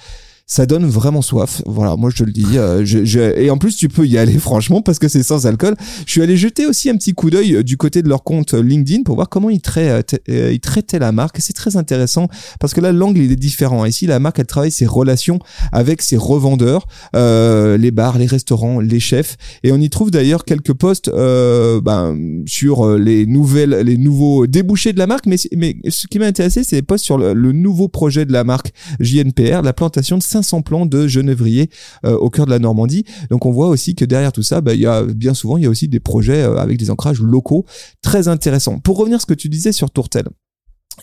Ça 0.51 0.65
donne 0.65 0.87
vraiment 0.87 1.21
soif. 1.21 1.61
Voilà, 1.67 1.95
moi 1.95 2.09
je 2.09 2.17
te 2.17 2.23
le 2.23 2.31
dis. 2.31 2.57
euh, 2.57 2.83
je, 2.83 3.05
je- 3.05 3.19
et 3.39 3.51
en 3.51 3.59
plus, 3.59 3.75
tu 3.77 3.87
peux 3.87 4.07
y 4.07 4.17
aller 4.17 4.37
franchement 4.39 4.81
parce 4.81 4.97
que 4.97 5.07
c'est 5.07 5.21
sans 5.21 5.45
alcool. 5.45 5.75
Je 6.07 6.11
suis 6.11 6.23
allé 6.23 6.37
jeter 6.37 6.65
aussi 6.65 6.89
un 6.89 6.95
petit 6.97 7.13
coup 7.13 7.29
d'œil 7.29 7.55
euh, 7.57 7.63
du 7.63 7.77
côté 7.77 8.01
de 8.01 8.09
leur 8.09 8.23
compte 8.23 8.55
euh, 8.55 8.63
LinkedIn 8.63 9.03
pour 9.03 9.13
voir 9.13 9.29
comment 9.29 9.51
ils, 9.51 9.61
traitaient, 9.61 10.01
t- 10.17 10.21
euh, 10.31 10.51
ils 10.51 10.59
traitaient 10.59 10.97
la 10.97 11.11
marque. 11.11 11.37
C'est 11.39 11.53
très 11.53 11.77
intéressant 11.77 12.27
parce 12.59 12.73
que 12.73 12.81
là, 12.81 12.91
l'angle 12.91 13.19
il 13.21 13.31
est 13.31 13.35
différent. 13.35 13.85
Ici, 13.85 14.07
la 14.07 14.17
marque 14.19 14.39
elle 14.39 14.47
travaille 14.47 14.71
ses 14.71 14.87
relations 14.87 15.37
avec 15.71 16.01
ses 16.01 16.17
revendeurs, 16.17 16.87
euh, 17.15 17.77
les 17.77 17.91
bars, 17.91 18.17
les 18.17 18.25
restaurants, 18.25 18.79
les 18.79 18.99
chefs. 18.99 19.37
Et 19.61 19.71
on 19.71 19.77
y 19.77 19.91
trouve 19.91 20.09
d'ailleurs 20.09 20.45
quelques 20.45 20.73
posts 20.73 21.09
euh, 21.09 21.79
ben, 21.79 22.17
sur 22.47 22.97
les 22.97 23.27
nouvelles, 23.27 23.81
les 23.85 23.97
nouveaux 23.97 24.47
débouchés 24.47 24.93
de 24.93 24.97
la 24.97 25.05
marque. 25.05 25.27
Mais, 25.27 25.37
ce 25.37 26.07
qui 26.07 26.17
m'a 26.17 26.25
intéressé, 26.25 26.63
c'est 26.63 26.77
les 26.77 26.81
posts 26.81 27.05
sur 27.05 27.19
le, 27.19 27.33
nouveau 27.51 27.87
projet 27.87 28.25
de 28.25 28.33
la 28.33 28.43
marque 28.43 28.71
JNPR, 28.99 29.61
la 29.61 29.73
plantation 29.73 30.17
de 30.17 30.23
500 30.41 30.61
plants 30.61 30.85
de 30.85 31.07
genévrier 31.07 31.69
euh, 32.05 32.15
au 32.15 32.29
cœur 32.29 32.45
de 32.45 32.51
la 32.51 32.59
Normandie. 32.59 33.05
Donc 33.29 33.45
on 33.45 33.51
voit 33.51 33.67
aussi 33.67 33.95
que 33.95 34.05
derrière 34.05 34.31
tout 34.31 34.43
ça, 34.43 34.61
bah, 34.61 34.73
il 34.73 34.79
y 34.79 34.85
a 34.85 35.03
bien 35.03 35.33
souvent 35.33 35.57
il 35.57 35.63
y 35.63 35.67
a 35.67 35.69
aussi 35.69 35.87
des 35.87 35.99
projets 35.99 36.43
euh, 36.43 36.57
avec 36.57 36.77
des 36.77 36.89
ancrages 36.89 37.21
locaux 37.21 37.65
très 38.01 38.27
intéressants. 38.27 38.79
Pour 38.79 38.97
revenir 38.97 39.17
à 39.17 39.19
ce 39.19 39.25
que 39.25 39.33
tu 39.33 39.49
disais 39.49 39.71
sur 39.71 39.91
Tourtel. 39.91 40.25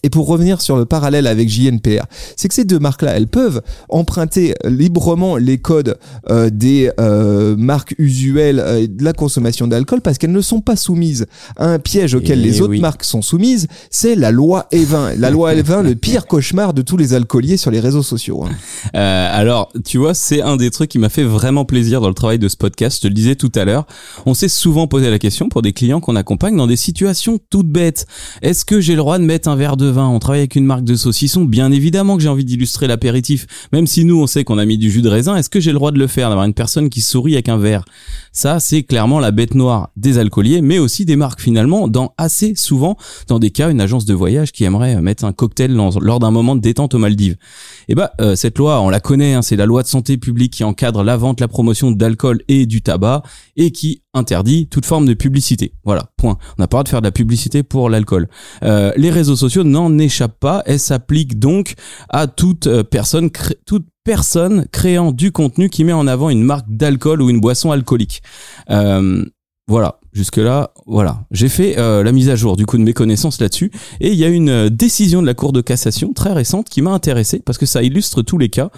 Et 0.02 0.10
pour 0.10 0.26
revenir 0.26 0.60
sur 0.60 0.76
le 0.76 0.84
parallèle 0.84 1.26
avec 1.26 1.48
JNPR, 1.48 2.04
c'est 2.36 2.48
que 2.48 2.54
ces 2.54 2.64
deux 2.64 2.78
marques-là, 2.78 3.16
elles 3.16 3.28
peuvent 3.28 3.62
emprunter 3.88 4.54
librement 4.64 5.36
les 5.36 5.58
codes 5.58 5.96
euh, 6.28 6.50
des 6.50 6.90
euh, 7.00 7.56
marques 7.56 7.94
usuelles 7.98 8.60
euh, 8.60 8.86
de 8.86 9.02
la 9.02 9.14
consommation 9.14 9.66
d'alcool 9.66 10.02
parce 10.02 10.18
qu'elles 10.18 10.32
ne 10.32 10.40
sont 10.42 10.60
pas 10.60 10.76
soumises 10.76 11.26
à 11.56 11.66
un 11.68 11.78
piège 11.78 12.14
auquel 12.14 12.40
Eh 12.40 12.42
les 12.42 12.60
autres 12.60 12.72
oui. 12.72 12.80
marques 12.80 13.04
sont 13.04 13.22
soumises. 13.22 13.68
C'est 13.90 14.14
la 14.16 14.30
loi 14.30 14.66
E20. 14.72 15.16
La 15.18 15.30
loi 15.30 15.54
E20, 15.54 15.82
le 15.82 15.94
pire 15.94 16.26
cauchemar 16.26 16.74
de 16.74 16.82
tous 16.82 16.98
les 16.98 17.14
alcooliers 17.14 17.56
sur 17.56 17.70
les 17.70 17.80
réseaux 17.80 18.02
sociaux. 18.02 18.44
hein. 18.44 18.50
Euh, 18.94 19.28
alors, 19.32 19.72
tu 19.84 19.96
vois, 19.98 20.12
c'est 20.14 20.42
un 20.42 20.56
des 20.56 20.70
trucs 20.70 20.90
qui 20.90 20.98
m'a 20.98 21.08
fait 21.08 21.24
vraiment 21.24 21.64
plaisir 21.64 22.00
dans 22.02 22.08
le 22.08 22.14
travail 22.14 22.38
de 22.38 22.48
ce 22.48 22.56
podcast. 22.56 22.96
Je 22.98 23.02
te 23.02 23.08
le 23.08 23.14
disais 23.14 23.34
tout 23.34 23.52
à 23.54 23.64
l'heure. 23.64 23.86
On 24.26 24.34
s'est 24.34 24.48
souvent 24.48 24.86
posé 24.88 25.10
la 25.10 25.18
question 25.18 25.48
pour 25.48 25.62
des 25.62 25.72
clients 25.72 26.00
qu'on 26.00 26.16
accompagne 26.16 26.56
dans 26.56 26.66
des 26.66 26.76
situations 26.76 27.38
toutes 27.50 27.68
bêtes. 27.70 28.06
Est-ce 28.42 28.64
que 28.66 28.78
j'ai 28.80 28.92
le 28.92 28.98
droit 28.98 29.18
de 29.18 29.24
mettre 29.24 29.48
un 29.48 29.56
verre 29.56 29.75
de 29.76 29.86
vin, 29.86 30.08
on 30.08 30.18
travaille 30.18 30.40
avec 30.40 30.56
une 30.56 30.66
marque 30.66 30.84
de 30.84 30.96
saucisson, 30.96 31.44
bien 31.44 31.70
évidemment 31.70 32.16
que 32.16 32.22
j'ai 32.22 32.28
envie 32.28 32.44
d'illustrer 32.44 32.86
l'apéritif. 32.86 33.46
Même 33.72 33.86
si 33.86 34.04
nous, 34.04 34.20
on 34.20 34.26
sait 34.26 34.44
qu'on 34.44 34.58
a 34.58 34.64
mis 34.64 34.78
du 34.78 34.90
jus 34.90 35.02
de 35.02 35.08
raisin, 35.08 35.36
est-ce 35.36 35.50
que 35.50 35.60
j'ai 35.60 35.70
le 35.70 35.76
droit 35.76 35.92
de 35.92 35.98
le 35.98 36.06
faire, 36.06 36.28
d'avoir 36.28 36.46
une 36.46 36.54
personne 36.54 36.88
qui 36.88 37.00
sourit 37.00 37.34
avec 37.34 37.48
un 37.48 37.58
verre? 37.58 37.84
Ça, 38.32 38.60
c'est 38.60 38.82
clairement 38.82 39.20
la 39.20 39.30
bête 39.30 39.54
noire 39.54 39.90
des 39.96 40.18
alcooliers, 40.18 40.60
mais 40.60 40.78
aussi 40.78 41.04
des 41.04 41.16
marques 41.16 41.40
finalement, 41.40 41.88
dans 41.88 42.14
assez 42.18 42.54
souvent, 42.54 42.96
dans 43.28 43.38
des 43.38 43.50
cas, 43.50 43.70
une 43.70 43.80
agence 43.80 44.04
de 44.04 44.14
voyage 44.14 44.52
qui 44.52 44.64
aimerait 44.64 45.00
mettre 45.00 45.24
un 45.24 45.32
cocktail 45.32 45.72
lors 45.72 46.18
d'un 46.18 46.30
moment 46.30 46.56
de 46.56 46.60
détente 46.60 46.94
aux 46.94 46.98
Maldives. 46.98 47.36
Et 47.88 47.94
bah, 47.94 48.12
euh, 48.20 48.36
cette 48.36 48.58
loi, 48.58 48.80
on 48.80 48.88
la 48.88 49.00
connaît, 49.00 49.34
hein, 49.34 49.42
c'est 49.42 49.56
la 49.56 49.66
loi 49.66 49.82
de 49.82 49.88
santé 49.88 50.16
publique 50.16 50.52
qui 50.52 50.64
encadre 50.64 51.02
la 51.02 51.16
vente, 51.16 51.40
la 51.40 51.48
promotion 51.48 51.90
d'alcool 51.90 52.42
et 52.48 52.66
du 52.66 52.82
tabac, 52.82 53.22
et 53.56 53.70
qui 53.70 54.02
interdit 54.16 54.66
toute 54.68 54.86
forme 54.86 55.06
de 55.06 55.14
publicité. 55.14 55.72
Voilà, 55.84 56.10
point. 56.16 56.38
On 56.58 56.62
n'a 56.62 56.66
pas 56.66 56.78
le 56.78 56.80
droit 56.80 56.82
de 56.84 56.88
faire 56.88 57.02
de 57.02 57.06
la 57.06 57.12
publicité 57.12 57.62
pour 57.62 57.90
l'alcool. 57.90 58.28
Euh, 58.62 58.92
les 58.96 59.10
réseaux 59.10 59.36
sociaux 59.36 59.64
n'en 59.64 59.96
échappent 59.98 60.40
pas. 60.40 60.62
Elles 60.66 60.80
s'appliquent 60.80 61.38
donc 61.38 61.74
à 62.08 62.26
toute 62.26 62.66
euh, 62.66 62.82
personne, 62.82 63.30
toute 63.66 63.86
personne 64.04 64.66
créant 64.72 65.12
du 65.12 65.32
contenu 65.32 65.68
qui 65.68 65.84
met 65.84 65.92
en 65.92 66.06
avant 66.06 66.30
une 66.30 66.42
marque 66.42 66.66
d'alcool 66.68 67.22
ou 67.22 67.30
une 67.30 67.40
boisson 67.40 67.70
alcoolique. 67.70 68.22
Euh, 68.70 69.24
voilà, 69.68 69.98
jusque 70.16 70.38
là, 70.38 70.70
voilà. 70.86 71.26
J'ai 71.30 71.50
fait 71.50 71.78
euh, 71.78 72.02
la 72.02 72.10
mise 72.10 72.30
à 72.30 72.36
jour 72.36 72.56
du 72.56 72.64
coup 72.64 72.78
de 72.78 72.82
mes 72.82 72.94
connaissances 72.94 73.38
là-dessus 73.38 73.70
et 74.00 74.12
il 74.12 74.18
y 74.18 74.24
a 74.24 74.28
une 74.28 74.48
euh, 74.48 74.70
décision 74.70 75.20
de 75.20 75.26
la 75.26 75.34
Cour 75.34 75.52
de 75.52 75.60
cassation 75.60 76.14
très 76.14 76.32
récente 76.32 76.70
qui 76.70 76.80
m'a 76.80 76.92
intéressé 76.92 77.42
parce 77.44 77.58
que 77.58 77.66
ça 77.66 77.82
illustre 77.82 78.22
tous 78.22 78.38
les 78.38 78.48
cas. 78.48 78.70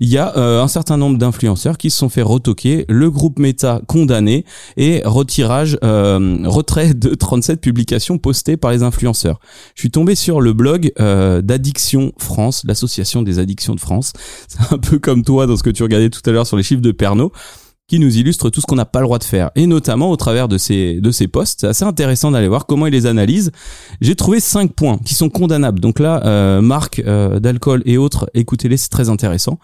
Il 0.00 0.08
y 0.08 0.16
a 0.16 0.34
euh, 0.38 0.62
un 0.62 0.68
certain 0.68 0.96
nombre 0.96 1.18
d'influenceurs 1.18 1.76
qui 1.76 1.90
se 1.90 1.98
sont 1.98 2.08
fait 2.08 2.22
retoquer, 2.22 2.86
le 2.88 3.10
groupe 3.10 3.38
Meta 3.38 3.82
condamné 3.86 4.46
et 4.78 5.02
retirage, 5.04 5.78
retrait 5.82 6.94
de 6.94 7.14
37 7.14 7.60
publications 7.60 8.16
postées 8.16 8.56
par 8.56 8.70
les 8.70 8.82
influenceurs. 8.82 9.38
Je 9.74 9.82
suis 9.82 9.90
tombé 9.90 10.14
sur 10.14 10.40
le 10.40 10.54
blog 10.54 10.92
d'Addiction 10.96 12.12
France, 12.16 12.62
l'association 12.66 13.22
des 13.22 13.38
addictions 13.38 13.74
de 13.74 13.80
France. 13.80 14.14
C'est 14.48 14.72
un 14.72 14.78
peu 14.78 14.98
comme 14.98 15.22
toi 15.22 15.46
dans 15.46 15.56
ce 15.56 15.62
que 15.62 15.70
tu 15.70 15.82
regardais 15.82 16.08
tout 16.08 16.22
à 16.24 16.32
l'heure 16.32 16.46
sur 16.46 16.56
les 16.56 16.62
chiffres 16.62 16.80
de 16.80 16.92
Pernod 16.92 17.30
qui 17.88 18.00
nous 18.00 18.16
illustre 18.18 18.50
tout 18.50 18.60
ce 18.60 18.66
qu'on 18.66 18.76
n'a 18.76 18.84
pas 18.84 19.00
le 19.00 19.06
droit 19.06 19.18
de 19.18 19.24
faire. 19.24 19.50
Et 19.54 19.66
notamment 19.66 20.10
au 20.10 20.16
travers 20.16 20.48
de 20.48 20.58
ces 20.58 21.00
de 21.00 21.10
ces 21.10 21.28
posts 21.28 21.60
c'est 21.60 21.66
assez 21.68 21.84
intéressant 21.84 22.30
d'aller 22.30 22.48
voir 22.48 22.66
comment 22.66 22.86
il 22.86 22.92
les 22.92 23.06
analyse 23.06 23.52
j'ai 24.00 24.16
trouvé 24.16 24.40
cinq 24.40 24.72
points 24.72 24.98
qui 25.04 25.14
sont 25.14 25.28
condamnables. 25.28 25.80
Donc 25.80 26.00
là 26.00 26.24
euh, 26.26 26.60
marque 26.60 27.00
euh, 27.00 27.38
d'alcool 27.38 27.82
et 27.86 27.96
autres 27.96 28.28
écoutez-les 28.34 28.76
c'est 28.76 28.88
très 28.88 29.08
intéressant. 29.08 29.58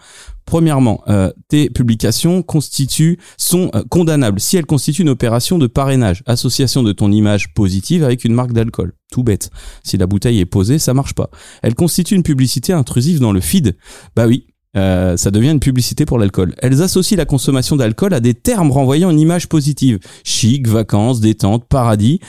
Premièrement 0.45 1.03
euh, 1.07 1.31
tes 1.49 1.69
publications 1.69 2.43
constituent 2.43 3.19
sont 3.37 3.69
euh, 3.75 3.83
condamnables 3.89 4.39
si 4.39 4.55
elles 4.55 4.65
constituent 4.65 5.01
une 5.01 5.09
opération 5.09 5.57
de 5.57 5.67
parrainage 5.67 6.23
association 6.25 6.83
de 6.83 6.93
ton 6.93 7.11
image 7.11 7.53
positive 7.53 8.03
avec 8.03 8.23
une 8.23 8.33
marque 8.33 8.53
d'alcool. 8.53 8.93
Tout 9.11 9.23
bête. 9.23 9.49
Si 9.83 9.97
la 9.97 10.07
bouteille 10.07 10.39
est 10.39 10.45
posée 10.45 10.79
ça 10.79 10.93
marche 10.93 11.13
pas. 11.13 11.29
Elle 11.61 11.75
constitue 11.75 12.15
une 12.15 12.23
publicité 12.23 12.71
intrusive 12.71 13.19
dans 13.19 13.33
le 13.33 13.41
feed. 13.41 13.75
Bah 14.15 14.27
oui 14.27 14.47
euh, 14.75 15.17
ça 15.17 15.31
devient 15.31 15.51
une 15.51 15.59
publicité 15.59 16.05
pour 16.05 16.17
l'alcool. 16.17 16.55
Elles 16.59 16.81
associent 16.81 17.17
la 17.17 17.25
consommation 17.25 17.75
d'alcool 17.75 18.13
à 18.13 18.19
des 18.19 18.33
termes 18.33 18.71
renvoyant 18.71 19.09
une 19.09 19.19
image 19.19 19.47
positive. 19.47 19.99
Chic, 20.23 20.67
vacances, 20.67 21.21
détente, 21.21 21.65
paradis. 21.65 22.19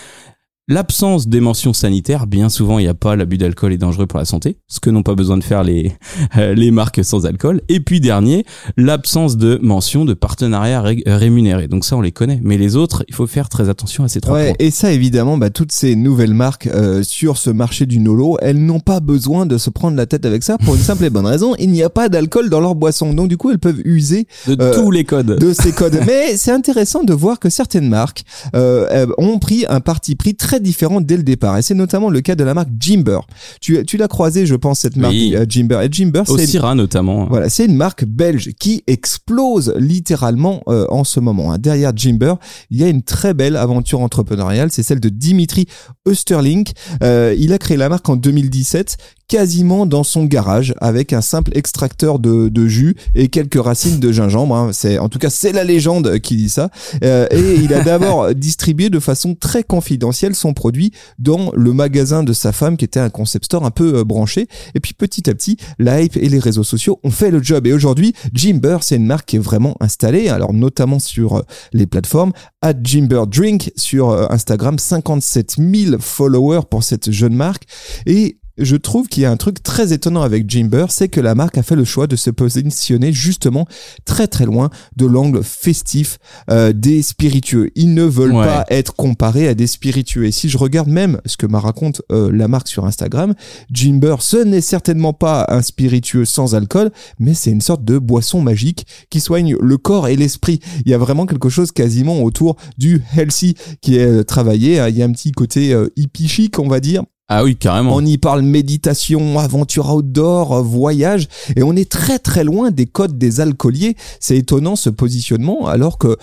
L'absence 0.66 1.28
des 1.28 1.40
mentions 1.40 1.74
sanitaires, 1.74 2.26
bien 2.26 2.48
souvent 2.48 2.78
il 2.78 2.84
n'y 2.84 2.88
a 2.88 2.94
pas 2.94 3.16
l'abus 3.16 3.36
d'alcool 3.36 3.74
est 3.74 3.76
dangereux 3.76 4.06
pour 4.06 4.18
la 4.18 4.24
santé, 4.24 4.56
ce 4.66 4.80
que 4.80 4.88
n'ont 4.88 5.02
pas 5.02 5.14
besoin 5.14 5.36
de 5.36 5.44
faire 5.44 5.62
les 5.62 5.92
euh, 6.38 6.54
les 6.54 6.70
marques 6.70 7.04
sans 7.04 7.26
alcool. 7.26 7.60
Et 7.68 7.80
puis 7.80 8.00
dernier, 8.00 8.46
l'absence 8.78 9.36
de 9.36 9.58
mention 9.60 10.06
de 10.06 10.14
partenariat 10.14 10.82
rémunéré. 11.04 11.68
Donc 11.68 11.84
ça 11.84 11.98
on 11.98 12.00
les 12.00 12.12
connaît, 12.12 12.40
mais 12.42 12.56
les 12.56 12.76
autres, 12.76 13.04
il 13.08 13.14
faut 13.14 13.26
faire 13.26 13.50
très 13.50 13.68
attention 13.68 14.04
à 14.04 14.08
ces 14.08 14.22
trois 14.22 14.38
ouais, 14.38 14.56
Et 14.58 14.70
ça 14.70 14.90
évidemment, 14.90 15.36
bah, 15.36 15.50
toutes 15.50 15.70
ces 15.70 15.96
nouvelles 15.96 16.32
marques 16.32 16.66
euh, 16.68 17.02
sur 17.02 17.36
ce 17.36 17.50
marché 17.50 17.84
du 17.84 17.98
nolo, 17.98 18.38
elles 18.40 18.64
n'ont 18.64 18.80
pas 18.80 19.00
besoin 19.00 19.44
de 19.44 19.58
se 19.58 19.68
prendre 19.68 19.98
la 19.98 20.06
tête 20.06 20.24
avec 20.24 20.42
ça 20.42 20.56
pour 20.56 20.76
une 20.76 20.80
simple 20.80 21.04
et 21.04 21.10
bonne 21.10 21.26
raison, 21.26 21.54
il 21.58 21.68
n'y 21.72 21.82
a 21.82 21.90
pas 21.90 22.08
d'alcool 22.08 22.48
dans 22.48 22.60
leur 22.60 22.74
boisson. 22.74 23.12
Donc 23.12 23.28
du 23.28 23.36
coup 23.36 23.50
elles 23.50 23.58
peuvent 23.58 23.82
user 23.84 24.26
de 24.46 24.56
euh, 24.58 24.72
tous 24.72 24.90
les 24.90 25.04
codes, 25.04 25.38
de 25.38 25.52
ces 25.52 25.72
codes. 25.72 26.00
mais 26.06 26.38
c'est 26.38 26.52
intéressant 26.52 27.04
de 27.04 27.12
voir 27.12 27.38
que 27.38 27.50
certaines 27.50 27.90
marques 27.90 28.24
ont 28.54 29.38
pris 29.38 29.66
un 29.68 29.80
parti 29.80 30.14
pris 30.14 30.34
très 30.34 30.53
différent 30.58 31.00
dès 31.00 31.16
le 31.16 31.22
départ. 31.22 31.58
Et 31.58 31.62
c'est 31.62 31.74
notamment 31.74 32.10
le 32.10 32.20
cas 32.20 32.34
de 32.34 32.44
la 32.44 32.54
marque 32.54 32.70
Jimber. 32.78 33.20
Tu, 33.60 33.84
tu 33.84 33.96
l'as 33.96 34.08
croisé, 34.08 34.46
je 34.46 34.54
pense, 34.54 34.80
cette 34.80 34.96
marque 34.96 35.14
euh, 35.14 35.46
Jimber. 35.48 35.80
Et 35.82 35.88
Jimber, 35.90 36.22
c'est 36.26 36.60
notamment. 36.74 37.26
Voilà, 37.26 37.48
c'est 37.48 37.66
une 37.66 37.76
marque 37.76 38.04
belge 38.04 38.50
qui 38.58 38.82
explose 38.86 39.74
littéralement 39.76 40.62
euh, 40.68 40.86
en 40.90 41.04
ce 41.04 41.20
moment. 41.20 41.52
Hein. 41.52 41.58
Derrière 41.58 41.92
Jimber, 41.94 42.34
il 42.70 42.78
y 42.78 42.84
a 42.84 42.88
une 42.88 43.02
très 43.02 43.34
belle 43.34 43.56
aventure 43.56 44.00
entrepreneuriale. 44.00 44.70
C'est 44.70 44.82
celle 44.82 45.00
de 45.00 45.08
Dimitri 45.08 45.66
Österling. 46.06 46.66
Euh, 47.02 47.34
il 47.38 47.52
a 47.52 47.58
créé 47.58 47.76
la 47.76 47.88
marque 47.88 48.08
en 48.08 48.16
2017 48.16 48.96
quasiment 49.28 49.86
dans 49.86 50.04
son 50.04 50.24
garage 50.24 50.74
avec 50.80 51.12
un 51.12 51.20
simple 51.20 51.56
extracteur 51.56 52.18
de, 52.18 52.48
de 52.48 52.66
jus 52.66 52.96
et 53.14 53.28
quelques 53.28 53.62
racines 53.62 53.98
de 53.98 54.12
gingembre. 54.12 54.54
Hein. 54.54 54.70
C'est 54.72 54.98
en 54.98 55.08
tout 55.08 55.18
cas 55.18 55.30
c'est 55.30 55.52
la 55.52 55.64
légende 55.64 56.18
qui 56.18 56.36
dit 56.36 56.48
ça. 56.48 56.70
Euh, 57.02 57.26
et 57.30 57.54
il 57.56 57.72
a 57.72 57.80
d'abord 57.84 58.34
distribué 58.34 58.90
de 58.90 59.00
façon 59.00 59.34
très 59.34 59.62
confidentielle 59.62 60.34
son 60.34 60.52
produit 60.52 60.92
dans 61.18 61.50
le 61.54 61.72
magasin 61.72 62.22
de 62.22 62.32
sa 62.32 62.52
femme 62.52 62.76
qui 62.76 62.84
était 62.84 63.00
un 63.00 63.10
concept 63.10 63.46
store 63.46 63.64
un 63.64 63.70
peu 63.70 63.96
euh, 63.98 64.04
branché. 64.04 64.46
Et 64.74 64.80
puis 64.80 64.94
petit 64.94 65.28
à 65.28 65.34
petit, 65.34 65.56
la 65.78 66.02
hype 66.02 66.16
et 66.16 66.28
les 66.28 66.38
réseaux 66.38 66.64
sociaux 66.64 67.00
ont 67.02 67.10
fait 67.10 67.30
le 67.30 67.42
job. 67.42 67.66
Et 67.66 67.72
aujourd'hui, 67.72 68.14
Jimber 68.32 68.78
c'est 68.82 68.96
une 68.96 69.06
marque 69.06 69.26
qui 69.30 69.36
est 69.36 69.40
vraiment 69.40 69.76
installée. 69.80 70.28
Alors 70.28 70.52
notamment 70.52 70.98
sur 70.98 71.36
euh, 71.36 71.42
les 71.72 71.86
plateformes. 71.86 72.32
At 72.62 72.74
Jimber 72.82 73.24
Drink 73.26 73.72
sur 73.76 74.10
Instagram, 74.32 74.78
57 74.78 75.56
000 75.58 75.96
followers 76.00 76.62
pour 76.70 76.82
cette 76.82 77.10
jeune 77.10 77.34
marque. 77.34 77.64
Et 78.06 78.38
je 78.58 78.76
trouve 78.76 79.08
qu'il 79.08 79.22
y 79.22 79.26
a 79.26 79.30
un 79.30 79.36
truc 79.36 79.62
très 79.62 79.92
étonnant 79.92 80.22
avec 80.22 80.48
Jimber, 80.48 80.86
c'est 80.90 81.08
que 81.08 81.20
la 81.20 81.34
marque 81.34 81.58
a 81.58 81.62
fait 81.62 81.74
le 81.74 81.84
choix 81.84 82.06
de 82.06 82.16
se 82.16 82.30
positionner 82.30 83.12
justement 83.12 83.66
très 84.04 84.28
très 84.28 84.44
loin 84.44 84.70
de 84.96 85.06
l'angle 85.06 85.42
festif 85.42 86.18
euh, 86.50 86.72
des 86.72 87.02
spiritueux. 87.02 87.70
Ils 87.74 87.94
ne 87.94 88.04
veulent 88.04 88.32
pas 88.32 88.64
être 88.68 88.94
comparés 88.94 89.48
à 89.48 89.54
des 89.54 89.66
spiritueux. 89.66 90.26
Et 90.26 90.32
si 90.32 90.48
je 90.48 90.58
regarde 90.58 90.88
même 90.88 91.20
ce 91.26 91.36
que 91.36 91.46
m'a 91.46 91.58
raconte 91.58 92.02
euh, 92.12 92.30
la 92.32 92.48
marque 92.48 92.68
sur 92.68 92.84
Instagram, 92.84 93.34
Jimber, 93.70 94.16
ce 94.20 94.36
n'est 94.36 94.60
certainement 94.60 95.12
pas 95.12 95.46
un 95.48 95.62
spiritueux 95.62 96.24
sans 96.24 96.54
alcool, 96.54 96.90
mais 97.18 97.34
c'est 97.34 97.50
une 97.50 97.60
sorte 97.60 97.84
de 97.84 97.98
boisson 97.98 98.40
magique 98.40 98.86
qui 99.10 99.20
soigne 99.20 99.56
le 99.60 99.76
corps 99.78 100.08
et 100.08 100.16
l'esprit. 100.16 100.60
Il 100.84 100.90
y 100.90 100.94
a 100.94 100.98
vraiment 100.98 101.26
quelque 101.26 101.48
chose 101.48 101.72
quasiment 101.72 102.22
autour 102.22 102.56
du 102.78 103.02
healthy 103.16 103.54
qui 103.80 103.96
est 103.96 104.06
euh, 104.06 104.22
travaillé. 104.22 104.82
Il 104.88 104.96
y 104.96 105.02
a 105.02 105.06
un 105.06 105.12
petit 105.12 105.32
côté 105.32 105.76
hippie 105.96 106.28
chic, 106.28 106.58
on 106.58 106.68
va 106.68 106.80
dire 106.80 107.04
ah 107.28 107.42
oui, 107.42 107.56
carrément. 107.56 107.96
On 107.96 108.04
y 108.04 108.18
parle 108.18 108.42
méditation, 108.42 109.38
aventure 109.38 109.94
outdoor, 109.94 110.62
voyage, 110.62 111.26
et 111.56 111.62
on 111.62 111.74
est 111.74 111.90
très 111.90 112.18
très 112.18 112.44
loin 112.44 112.70
des 112.70 112.84
codes 112.84 113.16
des 113.16 113.40
alcooliers. 113.40 113.96
C'est 114.20 114.36
étonnant 114.36 114.76
ce 114.76 114.90
positionnement, 114.90 115.66
alors 115.66 115.96
que 115.96 116.08
euh, 116.08 116.16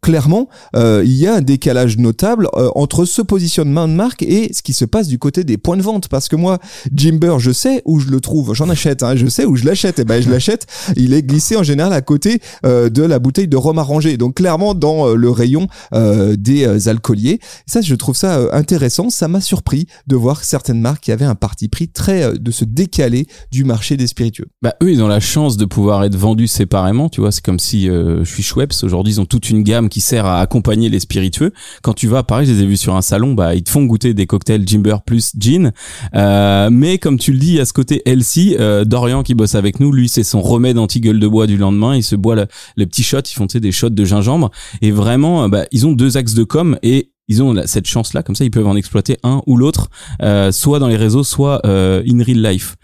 clairement, 0.00 0.48
euh, 0.74 1.02
il 1.04 1.12
y 1.12 1.26
a 1.26 1.34
un 1.34 1.40
décalage 1.42 1.98
notable 1.98 2.48
euh, 2.54 2.70
entre 2.74 3.04
ce 3.04 3.20
positionnement 3.20 3.86
de 3.86 3.92
marque 3.92 4.22
et 4.22 4.50
ce 4.54 4.62
qui 4.62 4.72
se 4.72 4.86
passe 4.86 5.08
du 5.08 5.18
côté 5.18 5.44
des 5.44 5.58
points 5.58 5.76
de 5.76 5.82
vente. 5.82 6.08
Parce 6.08 6.26
que 6.26 6.36
moi, 6.36 6.58
Jimber, 6.90 7.38
je 7.38 7.50
sais 7.50 7.82
où 7.84 8.00
je 8.00 8.08
le 8.08 8.22
trouve, 8.22 8.54
j'en 8.54 8.70
achète, 8.70 9.02
hein, 9.02 9.14
je 9.14 9.26
sais 9.26 9.44
où 9.44 9.56
je 9.56 9.66
l'achète, 9.66 9.98
et 9.98 10.04
ben 10.04 10.22
je 10.22 10.30
l'achète. 10.30 10.66
Il 10.96 11.12
est 11.12 11.22
glissé 11.22 11.56
en 11.56 11.64
général 11.64 11.92
à 11.92 12.00
côté 12.00 12.40
de 12.64 13.02
la 13.02 13.18
bouteille 13.18 13.48
de 13.48 13.58
rhum 13.58 13.78
arrangé, 13.78 14.16
donc 14.16 14.36
clairement 14.36 14.72
dans 14.72 15.14
le 15.14 15.30
rayon 15.30 15.68
des 15.92 16.88
alcooliers. 16.88 17.40
Ça, 17.66 17.82
je 17.82 17.94
trouve 17.94 18.16
ça 18.16 18.40
intéressant. 18.52 19.10
Ça 19.10 19.28
m'a 19.28 19.42
surpris 19.42 19.86
de 20.06 20.16
voir 20.16 20.45
certaines 20.46 20.80
marques 20.80 21.04
qui 21.04 21.12
avaient 21.12 21.24
un 21.24 21.34
parti 21.34 21.68
pris 21.68 21.88
très 21.88 22.22
euh, 22.22 22.34
de 22.38 22.50
se 22.50 22.64
décaler 22.64 23.26
du 23.50 23.64
marché 23.64 23.96
des 23.96 24.06
spiritueux. 24.06 24.46
Bah 24.62 24.74
eux 24.82 24.90
ils 24.90 25.02
ont 25.02 25.08
la 25.08 25.20
chance 25.20 25.56
de 25.56 25.64
pouvoir 25.64 26.04
être 26.04 26.16
vendus 26.16 26.46
séparément, 26.46 27.08
tu 27.08 27.20
vois, 27.20 27.32
c'est 27.32 27.44
comme 27.44 27.58
si 27.58 27.88
euh, 27.88 28.24
je 28.24 28.30
suis 28.30 28.42
Schweppes. 28.42 28.72
Aujourd'hui 28.82 29.14
ils 29.14 29.20
ont 29.20 29.26
toute 29.26 29.50
une 29.50 29.62
gamme 29.62 29.88
qui 29.88 30.00
sert 30.00 30.26
à 30.26 30.40
accompagner 30.40 30.88
les 30.88 31.00
spiritueux. 31.00 31.52
Quand 31.82 31.94
tu 31.94 32.06
vas 32.06 32.22
pareil, 32.22 32.46
je 32.46 32.52
les 32.52 32.62
ai 32.62 32.66
vus 32.66 32.76
sur 32.76 32.96
un 32.96 33.02
salon, 33.02 33.34
bah 33.34 33.54
ils 33.54 33.62
te 33.62 33.70
font 33.70 33.84
goûter 33.84 34.14
des 34.14 34.26
cocktails 34.26 34.66
Jimber 34.66 34.96
plus 35.04 35.32
gin. 35.38 35.72
Euh, 36.14 36.70
mais 36.70 36.98
comme 36.98 37.18
tu 37.18 37.32
le 37.32 37.38
dis, 37.38 37.60
à 37.60 37.64
ce 37.64 37.72
côté 37.72 38.02
Elsie, 38.06 38.56
euh, 38.60 38.84
Dorian 38.84 39.22
qui 39.22 39.34
bosse 39.34 39.54
avec 39.54 39.80
nous, 39.80 39.92
lui 39.92 40.08
c'est 40.08 40.24
son 40.24 40.40
remède 40.40 40.78
anti-gueule 40.78 41.20
de 41.20 41.28
bois 41.28 41.46
du 41.46 41.56
lendemain, 41.56 41.96
il 41.96 42.02
se 42.02 42.16
boit 42.16 42.46
les 42.76 42.86
petits 42.86 43.02
shots, 43.02 43.20
ils 43.30 43.34
font 43.34 43.46
des 43.46 43.72
shots 43.72 43.90
de 43.90 44.04
gingembre. 44.04 44.50
Et 44.82 44.90
vraiment 44.90 45.48
bah, 45.48 45.64
ils 45.72 45.86
ont 45.86 45.92
deux 45.92 46.16
axes 46.16 46.34
de 46.34 46.44
com. 46.44 46.78
Et 46.82 47.10
ils 47.28 47.42
ont 47.42 47.54
cette 47.66 47.86
chance 47.86 48.14
là 48.14 48.22
comme 48.22 48.34
ça 48.34 48.44
ils 48.44 48.50
peuvent 48.50 48.66
en 48.66 48.76
exploiter 48.76 49.18
un 49.22 49.42
ou 49.46 49.56
l'autre 49.56 49.88
euh, 50.22 50.52
soit 50.52 50.78
dans 50.78 50.88
les 50.88 50.96
réseaux 50.96 51.24
soit 51.24 51.60
euh, 51.66 52.02
in 52.08 52.22
real 52.22 52.42
life 52.42 52.76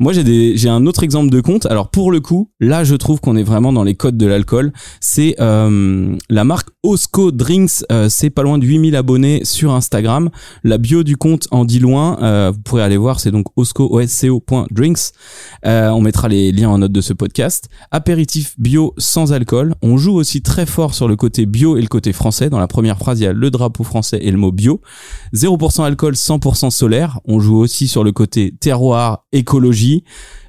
Moi, 0.00 0.14
j'ai 0.14 0.68
un 0.70 0.86
autre 0.86 1.02
exemple 1.02 1.28
de 1.28 1.42
compte. 1.42 1.66
Alors 1.66 1.90
pour 1.90 2.10
le 2.10 2.20
coup, 2.20 2.48
là, 2.58 2.84
je 2.84 2.94
trouve 2.94 3.20
qu'on 3.20 3.36
est 3.36 3.42
vraiment 3.42 3.70
dans 3.70 3.84
les 3.84 3.94
codes 3.94 4.16
de 4.16 4.26
l'alcool. 4.26 4.72
C'est 4.98 5.36
euh, 5.40 6.16
la 6.30 6.44
marque 6.44 6.70
Osco 6.82 7.30
Drinks. 7.32 7.84
Euh, 7.92 8.08
c'est 8.08 8.30
pas 8.30 8.42
loin 8.42 8.56
de 8.56 8.64
8000 8.64 8.96
abonnés 8.96 9.44
sur 9.44 9.72
Instagram. 9.74 10.30
La 10.64 10.78
bio 10.78 11.02
du 11.02 11.18
compte 11.18 11.48
en 11.50 11.66
dit 11.66 11.80
loin. 11.80 12.18
Euh, 12.22 12.50
vous 12.50 12.60
pourrez 12.60 12.82
aller 12.82 12.96
voir. 12.96 13.20
C'est 13.20 13.30
donc 13.30 13.48
osco.drinks. 13.56 15.12
Euh, 15.66 15.90
on 15.90 16.00
mettra 16.00 16.28
les 16.28 16.50
liens 16.50 16.70
en 16.70 16.78
note 16.78 16.92
de 16.92 17.00
ce 17.02 17.12
podcast. 17.12 17.68
Apéritif 17.90 18.54
bio 18.58 18.94
sans 18.96 19.34
alcool. 19.34 19.74
On 19.82 19.98
joue 19.98 20.14
aussi 20.14 20.40
très 20.40 20.64
fort 20.64 20.94
sur 20.94 21.08
le 21.08 21.16
côté 21.16 21.44
bio 21.44 21.76
et 21.76 21.82
le 21.82 21.88
côté 21.88 22.14
français. 22.14 22.48
Dans 22.48 22.58
la 22.58 22.68
première 22.68 22.96
phrase, 22.96 23.20
il 23.20 23.24
y 23.24 23.26
a 23.26 23.34
le 23.34 23.50
drapeau 23.50 23.84
français 23.84 24.18
et 24.22 24.30
le 24.30 24.38
mot 24.38 24.50
bio. 24.50 24.80
0% 25.34 25.84
alcool, 25.84 26.14
100% 26.14 26.70
solaire. 26.70 27.20
On 27.26 27.38
joue 27.38 27.58
aussi 27.58 27.86
sur 27.86 28.02
le 28.02 28.12
côté 28.12 28.54
terroir, 28.58 29.26
écologie, 29.32 29.89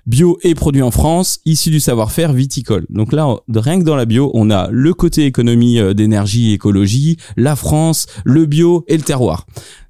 bio 0.05 0.38
et 0.43 0.55
produit 0.55 0.81
en 0.81 0.91
France, 0.91 1.39
issu 1.45 1.69
du 1.69 1.79
savoir-faire 1.79 2.33
viticole. 2.33 2.86
Donc 2.89 3.13
là, 3.13 3.36
rien 3.53 3.79
que 3.79 3.86
dans 3.86 3.95
la 3.95 4.05
bio, 4.05 4.31
on 4.33 4.50
a 4.50 4.69
le 4.71 4.93
côté 4.93 5.25
économie 5.25 5.79
euh, 5.79 5.93
d'énergie, 5.93 6.53
écologie, 6.53 7.17
la 7.38 7.55
France, 7.55 8.07
le 8.25 8.45
bio 8.45 8.83
et 8.88 8.98
le 8.98 9.03
terroir. 9.03 9.45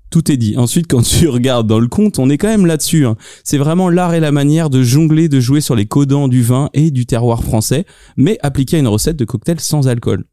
Tout 0.09 0.29
est 0.29 0.37
dit. 0.37 0.57
Ensuite, 0.57 0.87
quand 0.87 1.01
tu 1.01 1.27
regardes 1.37 1.67
dans 1.67 1.79
le 1.79 1.87
compte, 1.87 2.19
on 2.19 2.29
est 2.29 2.37
quand 2.37 2.49
même 2.49 2.65
là-dessus. 2.65 3.05
hein. 3.05 3.15
C'est 3.43 3.57
vraiment 3.57 3.89
l'art 3.89 4.13
et 4.13 4.19
la 4.19 4.31
manière 4.31 4.69
de 4.69 4.83
jongler, 4.83 5.29
de 5.29 5.39
jouer 5.39 5.61
sur 5.61 5.75
les 5.75 5.85
codants 5.85 6.27
du 6.27 6.41
vin 6.43 6.69
et 6.73 6.91
du 6.91 7.05
terroir 7.05 7.43
français, 7.43 7.85
mais 8.17 8.37
appliqué 8.41 8.75
à 8.75 8.79
une 8.79 8.87
recette 8.89 9.15
de 9.17 9.25
cocktail 9.25 9.59
sans 9.59 9.87
alcool. 9.87 10.25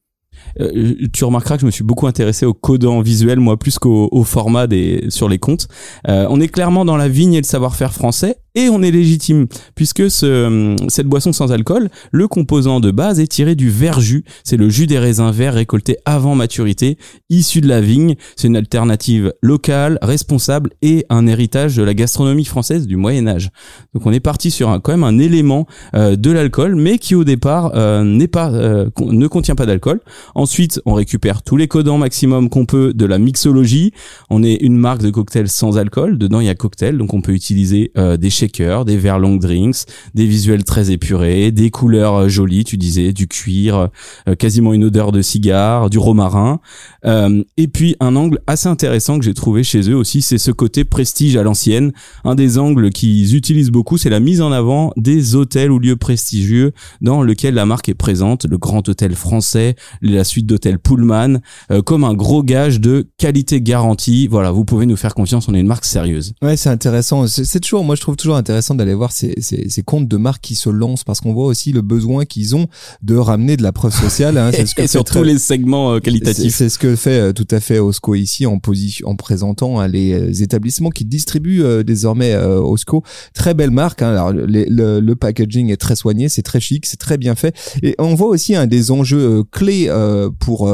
Euh, 0.61 0.95
tu 1.13 1.25
remarqueras 1.25 1.57
que 1.57 1.63
je 1.63 1.67
me 1.67 1.71
suis 1.71 1.85
beaucoup 1.85 2.07
intéressé 2.07 2.47
au 2.47 2.55
codant 2.55 3.01
visuel, 3.01 3.41
moi 3.41 3.57
plus 3.57 3.79
qu'au 3.79 4.09
au 4.11 4.25
format 4.25 4.67
des 4.67 5.07
sur 5.09 5.29
les 5.29 5.39
comptes. 5.39 5.69
Euh, 6.09 6.27
on 6.31 6.41
est 6.41 6.49
clairement 6.49 6.85
dans 6.85 6.97
la 6.97 7.09
vigne 7.09 7.35
et 7.35 7.41
le 7.41 7.47
savoir-faire 7.47 7.93
français, 7.93 8.37
et 8.55 8.69
on 8.69 8.83
est 8.83 8.91
légitime 8.91 9.47
puisque 9.75 10.11
ce, 10.11 10.77
cette 10.89 11.07
boisson 11.07 11.33
sans 11.33 11.53
alcool, 11.53 11.89
le 12.13 12.29
composant 12.29 12.81
de 12.81 12.91
base 12.91 13.21
est 13.21 13.27
tiré 13.27 13.55
du 13.55 13.71
verjus. 13.71 14.25
C'est 14.45 14.57
le 14.57 14.69
jus 14.69 14.87
des 14.87 14.99
raisins 14.99 15.31
verts 15.31 15.55
récolté 15.55 15.97
avant 16.05 16.35
maturité, 16.35 16.99
issu 17.31 17.61
de 17.61 17.69
la 17.69 17.81
vigne. 17.81 18.17
C'est 18.37 18.49
une 18.49 18.57
alternative 18.57 19.33
locale, 19.43 19.99
responsable 20.03 20.71
et 20.83 21.05
un 21.09 21.27
héritage 21.27 21.77
de 21.77 21.83
la 21.83 21.95
gastronomie 21.95 22.45
française 22.45 22.87
du 22.87 22.97
Moyen 22.97 23.27
Âge. 23.27 23.51
Donc 23.95 24.07
on 24.07 24.13
est 24.13 24.21
parti 24.21 24.51
sur 24.51 24.71
un, 24.71 24.81
quand 24.81 24.93
même 24.93 25.05
un 25.05 25.19
élément 25.19 25.67
euh, 25.95 26.17
de 26.17 26.31
l'alcool, 26.31 26.75
mais 26.75 26.99
qui 26.99 27.15
au 27.15 27.25
départ 27.25 27.73
euh, 27.75 28.05
n'est 28.05 28.29
pas 28.29 28.51
euh, 28.51 28.89
ne 29.01 29.27
contient 29.27 29.55
pas 29.55 29.67
d'alcool. 29.67 30.01
Ensuite, 30.35 30.81
on 30.87 30.95
récupère 30.95 31.43
tous 31.43 31.57
les 31.57 31.69
codants 31.69 31.99
maximum 31.99 32.49
qu'on 32.49 32.67
peut 32.67 32.93
de 32.95 33.05
la 33.05 33.19
mixologie. 33.19 33.93
On 34.31 34.43
est 34.43 34.55
une 34.55 34.77
marque 34.77 35.03
de 35.03 35.11
cocktail 35.11 35.49
sans 35.49 35.79
alcool. 35.79 36.19
Dedans, 36.19 36.41
il 36.41 36.47
y 36.47 36.51
a 36.51 36.55
cocktail, 36.55 36.99
donc 36.99 37.15
on 37.15 37.21
peut 37.21 37.33
utiliser 37.33 37.93
euh, 37.97 38.17
des 38.17 38.31
shakers, 38.39 38.85
des 38.85 38.97
verres 38.97 39.19
long 39.19 39.37
drinks, 39.37 39.85
des 40.15 40.27
visuels 40.27 40.65
très 40.65 40.91
épurés, 40.91 41.51
des 41.51 41.71
couleurs 41.71 42.15
euh, 42.15 42.29
jolies, 42.29 42.65
tu 42.65 42.77
disais, 42.77 43.13
du 43.13 43.27
cuir, 43.27 43.89
euh, 44.29 44.35
quasiment 44.35 44.73
une 44.73 44.85
odeur 44.85 45.13
de 45.13 45.23
cigare, 45.23 45.91
du 45.91 45.99
romarin. 45.99 46.61
Euh, 47.05 47.43
et 47.57 47.69
puis 47.69 47.97
un 48.01 48.17
angle 48.17 48.39
assez 48.47 48.69
intéressant 48.69 49.19
que 49.19 49.25
j'ai 49.25 49.35
trouvé 49.35 49.65
chez 49.65 49.91
eux 49.91 49.97
aussi, 49.97 50.23
c'est 50.23 50.39
ce 50.39 50.51
côté 50.51 50.85
prestige 50.85 51.37
à 51.37 51.43
l'ancienne. 51.43 51.93
Un 52.25 52.35
des 52.35 52.59
angles 52.59 52.91
qu'ils 52.91 53.35
utilisent 53.35 53.71
beaucoup, 53.71 53.99
c'est 53.99 54.11
la 54.11 54.21
mise 54.21 54.41
en 54.41 54.53
avant 54.53 54.93
des 54.97 55.35
hôtels 55.35 55.71
ou 55.71 55.79
lieux 55.79 55.97
prestigieux 55.97 56.73
dans 57.01 57.23
lequel 57.23 57.55
la 57.55 57.67
marque 57.67 57.89
est 57.89 57.95
présente, 57.95 58.47
le 58.47 58.59
Grand 58.59 58.89
Hôtel 58.89 59.15
Français, 59.15 59.75
la 60.01 60.25
suite 60.25 60.47
d'hôtels 60.47 60.79
Pullman, 60.79 61.39
comme 61.85 62.05
un 62.05 62.15
gros 62.15 62.43
gage 62.43 62.81
de 62.81 63.09
qualité 63.19 63.61
garantie. 63.61 64.29
Voilà, 64.29 64.51
vous 64.51 64.65
pouvez 64.65 64.87
nous 64.87 64.97
faire 64.97 65.15
confiance, 65.15 65.49
on 65.49 65.55
est 65.55 65.61
une 65.61 65.67
marque 65.67 65.85
sérieuse. 65.85 66.35
Ouais, 66.43 66.57
c'est 66.57 66.69
intéressant. 66.69 67.27
C'est 67.27 67.61
toujours, 67.61 67.85
moi, 67.85 67.95
je 67.95 68.01
trouve 68.01 68.17
toujours 68.17 68.28
intéressant 68.37 68.75
d'aller 68.75 68.95
voir 68.95 69.13
ces, 69.13 69.35
ces, 69.41 69.69
ces 69.69 69.83
comptes 69.83 70.09
de 70.09 70.17
marques 70.17 70.43
qui 70.43 70.55
se 70.55 70.69
lancent 70.71 71.05
parce 71.05 71.21
qu'on 71.21 71.33
voit 71.33 71.47
aussi 71.47 71.73
le 71.73 71.83
besoin 71.83 72.25
qu'ils 72.25 72.55
ont 72.57 72.67
de 73.03 73.17
ramener 73.17 73.57
de 73.57 73.63
la 73.63 73.73
preuve 73.73 73.95
sociale. 73.95 74.37
Hein, 74.39 74.51
c'est 74.53 74.67
ce 74.67 74.75
que 74.75 74.83
et 74.83 74.87
sur 74.87 75.05
tous 75.05 75.23
les 75.23 75.39
segments 75.39 75.93
euh, 75.95 76.01
qualitatifs. 76.01 76.55
c'est 76.55 76.69
ce 76.69 76.79
que 76.79 76.97
fait 76.97 77.19
euh, 77.21 77.33
tout 77.33 77.47
à 77.51 77.61
fait 77.61 77.79
Osco 77.79 78.15
ici 78.15 78.47
en 78.47 78.59
position, 78.59 79.09
en 79.09 79.17
présentant 79.17 79.81
hein, 79.81 79.89
les 79.89 80.13
euh, 80.13 80.43
établissements 80.43 80.91
qui 80.91 81.05
distribuent 81.05 81.63
euh, 81.63 81.83
désormais 81.83 82.33
euh, 82.35 82.61
Osco. 82.61 83.03
Très 83.35 83.55
belle 83.55 83.71
marque. 83.71 84.03
Hein, 84.03 84.11
alors 84.11 84.33
les- 84.33 84.67
le, 84.69 85.01
le 85.01 85.17
packaging 85.17 85.71
est 85.71 85.77
très 85.77 85.97
soigné, 85.97 86.29
c'est 86.29 86.43
très 86.43 86.61
chic, 86.61 86.87
c'est 86.87 86.97
très 86.99 87.17
bien 87.19 87.35
fait. 87.35 87.55
Et 87.83 87.95
on 87.99 88.15
voit 88.15 88.29
aussi 88.29 88.55
un 88.55 88.67
des 88.67 88.91
enjeux 88.91 89.45
clés 89.51 89.87
euh, 89.89 90.31
pour 90.39 90.69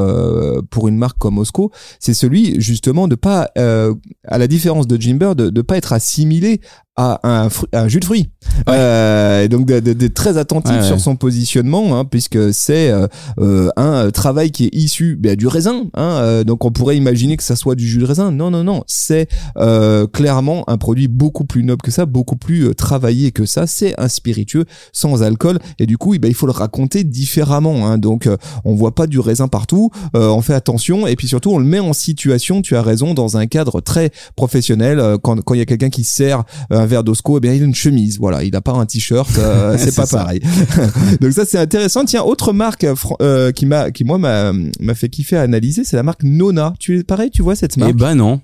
pour 0.71 0.89
une 0.89 0.97
marque 0.97 1.19
comme 1.19 1.39
Osco, 1.39 1.71
c'est 2.01 2.15
celui 2.15 2.61
justement 2.61 3.09
de 3.09 3.15
pas, 3.15 3.51
à 3.57 4.39
la 4.39 4.47
différence 4.47 4.87
de 4.87 5.01
Jimber, 5.01 5.35
de, 5.35 5.51
de 5.51 5.63
pas 5.63 5.77
être 5.77 5.93
assimilé 5.93 6.61
à 6.97 7.19
un, 7.25 7.49
un 7.73 7.89
jus 7.89 7.99
de 8.01 8.05
fruits. 8.05 8.31
Euh, 8.69 9.49
donc 9.49 9.67
de- 9.67 9.81
de- 9.81 9.93
d'être 9.95 10.15
très 10.15 10.39
attentif 10.39 10.71
Ouais, 10.73 10.83
sur 10.83 11.01
son 11.01 11.17
positionnement, 11.17 11.99
hein, 11.99 12.05
puisque 12.05 12.53
c'est 12.55 12.91
euh, 12.91 13.07
euh, 13.41 13.69
un 13.77 14.11
travail 14.11 14.51
qui 14.53 14.67
est 14.67 14.75
issu 14.75 15.17
ben, 15.17 15.35
du 15.37 15.47
raisin. 15.47 15.85
Hein, 15.95 16.03
euh, 16.23 16.45
donc 16.45 16.65
on 16.65 16.71
pourrait 16.71 16.97
imaginer 16.97 17.37
que 17.37 17.43
ça 17.43 17.57
soit 17.57 17.75
du 17.75 17.87
jus 17.87 17.99
de 17.99 18.05
raisin. 18.05 18.31
Non, 18.31 18.51
non, 18.51 18.63
non. 18.65 18.85
C'est 18.87 19.29
euh, 19.57 20.07
clairement 20.07 20.63
un 20.69 20.79
produit 20.79 21.09
beaucoup 21.09 21.45
plus 21.45 21.65
noble 21.65 21.83
que 21.83 21.91
ça, 21.91 22.07
beaucoup 22.07 22.37
plus 22.37 22.69
euh, 22.69 22.75
travaillé 22.75 23.33
que 23.33 23.45
ça. 23.45 23.67
C'est 23.67 23.99
un 24.01 24.09
spiritueux 24.09 24.65
sans 24.93 25.23
alcool. 25.23 25.59
Et 25.81 25.87
du 25.87 25.99
coup, 25.99 26.15
eh 26.15 26.19
ben, 26.19 26.29
il 26.29 26.35
faut 26.35 26.47
le 26.47 26.53
raconter 26.53 27.03
différemment. 27.05 27.89
Hein. 27.89 27.99
Donc 27.99 28.27
euh, 28.29 28.37
on 28.65 28.75
voit 28.75 28.95
pas 28.95 29.07
du 29.09 29.19
raisin 29.19 29.49
partout. 29.49 29.91
Euh, 30.17 30.29
on 30.29 30.43
fait 30.43 30.55
attention. 30.55 31.07
Et 31.09 31.17
puis 31.17 31.27
surtout, 31.29 31.51
on 31.51 31.59
le 31.59 31.65
met 31.67 31.81
en 31.81 31.93
situation, 31.93 32.63
tu 32.63 32.77
as 32.77 32.83
raison, 32.83 33.15
dans 33.15 33.37
un 33.37 33.47
cadre 33.47 33.81
très 33.81 34.11
professionnel. 34.37 35.01
Euh, 35.01 35.19
Quand 35.19 35.41
quand 35.43 35.55
il 35.55 35.59
y 35.59 35.63
a 35.63 35.67
quelqu'un 35.67 35.91
qui 35.91 36.05
sert 36.05 36.45
euh, 36.73 36.84
un 36.85 36.87
verre 36.87 37.03
d'osco, 37.05 37.39
eh 37.39 37.41
bien 37.41 37.53
il 37.55 37.63
a 37.63 37.65
une 37.65 37.75
chemise. 37.75 38.19
Voilà, 38.19 38.45
il 38.45 38.53
n'a 38.53 38.61
pas 38.61 38.73
un 38.73 38.87
t-shirt. 38.87 39.31
euh, 39.39 39.77
c'est 39.79 39.95
pas 39.97 40.07
ça. 40.07 40.19
pareil. 40.19 40.41
Donc 41.21 41.33
ça 41.33 41.45
c'est 41.45 41.59
intéressant. 41.59 42.05
Tiens, 42.05 42.23
autre 42.23 42.53
marque 42.53 42.85
euh, 42.85 42.95
euh, 43.23 43.53
qui 43.53 43.67
m'a 43.67 43.91
qui 43.91 44.05
moi 44.05 44.19
m'a 44.19 44.53
m'a 44.53 44.95
fait 44.95 45.09
kiffer 45.09 45.37
à 45.37 45.43
analyser, 45.43 45.85
c'est 45.85 45.97
la 45.97 46.03
marque 46.03 46.23
Nona. 46.23 46.75
Tu 46.79 46.99
es 46.99 47.03
pareil, 47.03 47.31
tu 47.31 47.43
vois 47.43 47.57
cette 47.57 47.77
marque? 47.77 47.91
Eh 47.91 47.95
ben 47.95 48.15
non. 48.15 48.41